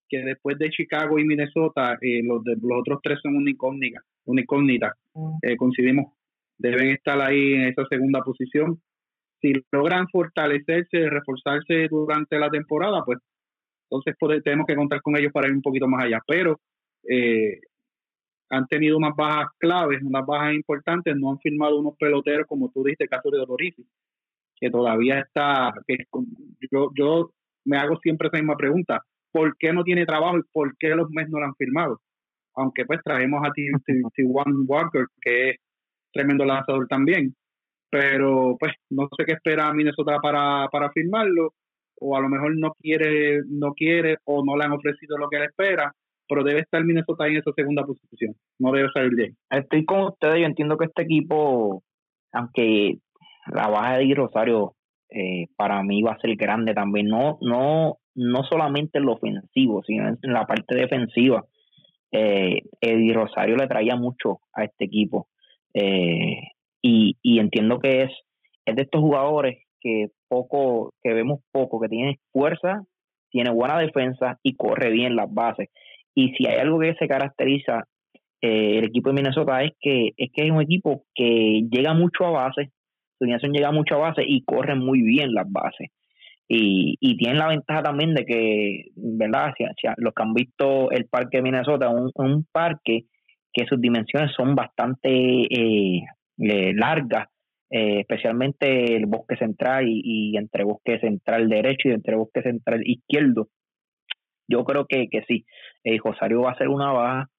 [0.09, 4.01] que después de Chicago y Minnesota, eh, los, de, los otros tres son una incógnita,
[4.26, 4.93] una incógnita.
[5.13, 5.38] Mm.
[5.41, 6.13] Eh, coincidimos,
[6.57, 8.82] deben estar ahí en esa segunda posición.
[9.41, 13.20] Si logran fortalecerse, reforzarse durante la temporada, pues
[13.89, 16.20] entonces tenemos que contar con ellos para ir un poquito más allá.
[16.26, 16.59] Pero
[17.04, 17.60] eh,
[18.50, 22.84] han tenido unas bajas claves, unas bajas importantes, no han firmado unos peloteros, como tú
[22.86, 23.86] el caso de Dorici,
[24.56, 25.98] que todavía está, que
[26.72, 27.32] yo, yo
[27.66, 31.10] me hago siempre esa misma pregunta, ¿por qué no tiene trabajo y por qué los
[31.10, 32.02] Mets no lo han firmado?
[32.56, 35.58] Aunque pues traemos a T1 Walker, que es
[36.12, 37.36] tremendo lanzador también,
[37.89, 41.54] pero pues no sé qué espera Minnesota para, para firmarlo,
[42.00, 45.38] o a lo mejor no quiere, no quiere, o no le han ofrecido lo que
[45.38, 45.93] él espera,
[46.28, 49.38] pero debe estar Minnesota en esa segunda posición, no debe salir bien.
[49.50, 51.84] Estoy con ustedes, yo entiendo que este equipo,
[52.32, 52.98] aunque
[53.48, 54.74] la baja de Rosario
[55.10, 59.84] eh, para mí va a ser grande también, no, no, no solamente en lo ofensivo,
[59.84, 61.46] sino en la parte defensiva.
[62.12, 65.28] Eh, Eddie Rosario le traía mucho a este equipo
[65.74, 68.12] eh, y, y entiendo que es,
[68.66, 72.84] es de estos jugadores que poco, que vemos poco, que tiene fuerza,
[73.30, 75.70] tiene buena defensa y corre bien las bases.
[76.18, 77.84] Y si hay algo que se caracteriza
[78.41, 82.26] eh, el equipo de Minnesota es que es que es un equipo que llega mucho
[82.26, 82.72] a base,
[83.20, 85.89] su alineación llega mucho a base y corre muy bien las bases.
[86.47, 89.53] Y, y tienen la ventaja también de que, ¿verdad?
[89.97, 93.03] Los que han visto el parque de Minnesota, un, un parque
[93.53, 96.01] que sus dimensiones son bastante eh,
[96.39, 97.28] eh, largas
[97.70, 103.49] especialmente el bosque central y, entre bosque central derecho y entre bosque central izquierdo.
[104.47, 105.45] Yo creo que, que sí,
[105.84, 107.30] eh, Rosario va a ser una baja,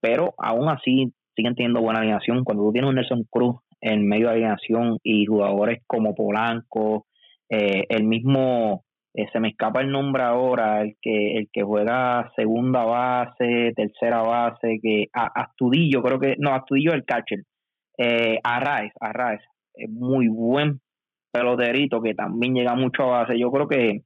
[0.00, 2.44] pero aún así siguen teniendo buena alineación.
[2.44, 7.06] Cuando tú tienes un Nelson Cruz en medio de alineación y jugadores como Polanco,
[7.48, 8.84] eh, el mismo,
[9.14, 14.22] eh, se me escapa el nombre ahora, el que el que juega segunda base, tercera
[14.22, 17.40] base, que Astudillo, creo que, no, Astudillo el catcher,
[17.98, 19.40] eh, Arraez, Arraez,
[19.88, 20.80] muy buen
[21.32, 23.38] peloterito que también llega mucho a base.
[23.38, 24.02] Yo creo que,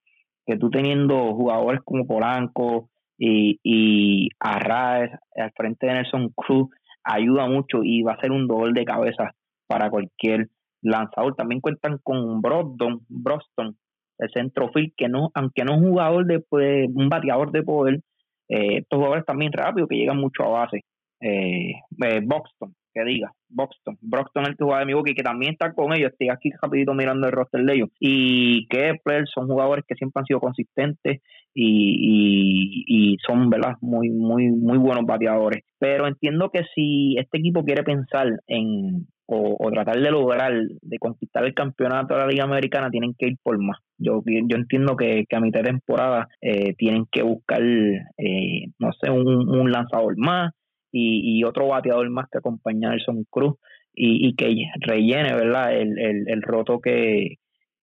[0.47, 6.69] que tú teniendo jugadores como Polanco y, y Arraez al frente de Nelson Cruz
[7.05, 9.35] ayuda mucho y va a ser un doble de cabeza
[9.67, 10.49] para cualquier
[10.83, 11.35] lanzador.
[11.35, 13.77] También cuentan con Broston, Broston,
[14.19, 18.01] el centrofil, que no, aunque no es un jugador de pues, un bateador de poder,
[18.49, 20.85] eh, estos jugadores también rápidos que llegan mucho a base.
[21.21, 22.21] Eh, eh
[22.95, 25.93] que diga, Boxton, Broxton el que juega de mi boca y que también está con
[25.93, 30.21] ellos, estoy aquí rapidito mirando el roster de ellos, y Kepler son jugadores que siempre
[30.21, 31.21] han sido consistentes
[31.55, 35.63] y, y, son verdad muy muy muy buenos bateadores.
[35.79, 41.45] Pero entiendo que si este equipo quiere pensar en o, tratar de lograr de conquistar
[41.45, 43.79] el campeonato de la Liga Americana tienen que ir por más.
[43.99, 49.11] Yo yo entiendo que, a mitad de temporada eh, tienen que buscar eh, no sé
[49.11, 50.53] un lanzador más
[50.97, 53.57] y, y otro bateador más que acompañar a Nelson Cruz
[53.93, 57.39] y, y, que rellene verdad el, el, el roto que,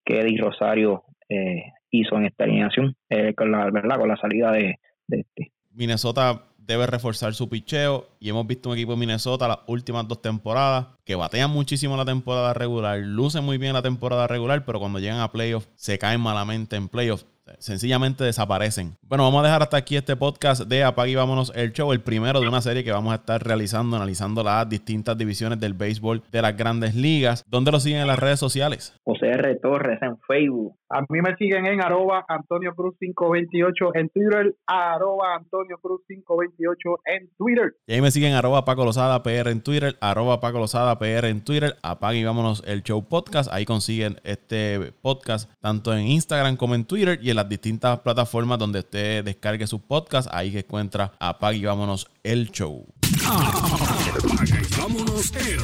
[0.06, 4.52] que Eddie Rosario eh, hizo en esta alineación eh, con la verdad con la salida
[4.54, 5.52] de, de este.
[5.72, 10.22] Minnesota debe reforzar su picheo y hemos visto un equipo de Minnesota las últimas dos
[10.22, 15.00] temporadas que batean muchísimo la temporada regular, lucen muy bien la temporada regular, pero cuando
[15.00, 17.26] llegan a playoffs se caen malamente en playoffs
[17.60, 18.98] sencillamente desaparecen.
[19.02, 22.02] Bueno, vamos a dejar hasta aquí este podcast de Apague y Vámonos el Show, el
[22.02, 26.24] primero de una serie que vamos a estar realizando, analizando las distintas divisiones del béisbol
[26.32, 27.44] de las grandes ligas.
[27.48, 28.94] ¿Dónde lo siguen en las redes sociales?
[29.04, 29.56] José R.
[29.56, 30.76] Torres en Facebook.
[30.94, 37.00] A mí me siguen en arroba Antonio Cruz 528 en Twitter, arroba Antonio Cruz 528
[37.06, 37.74] en Twitter.
[37.88, 41.46] Y ahí me siguen arroba Paco Lozada PR en Twitter, arroba Paco Lozada PR en
[41.46, 43.50] Twitter, apague y vámonos el show podcast.
[43.54, 48.80] Ahí consiguen este podcast tanto en Instagram como en Twitter y las distintas plataformas donde
[48.80, 50.30] usted descargue sus podcasts.
[50.34, 52.86] Ahí que encuentra apague y vámonos el show.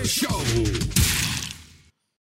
[0.04, 1.17] Show.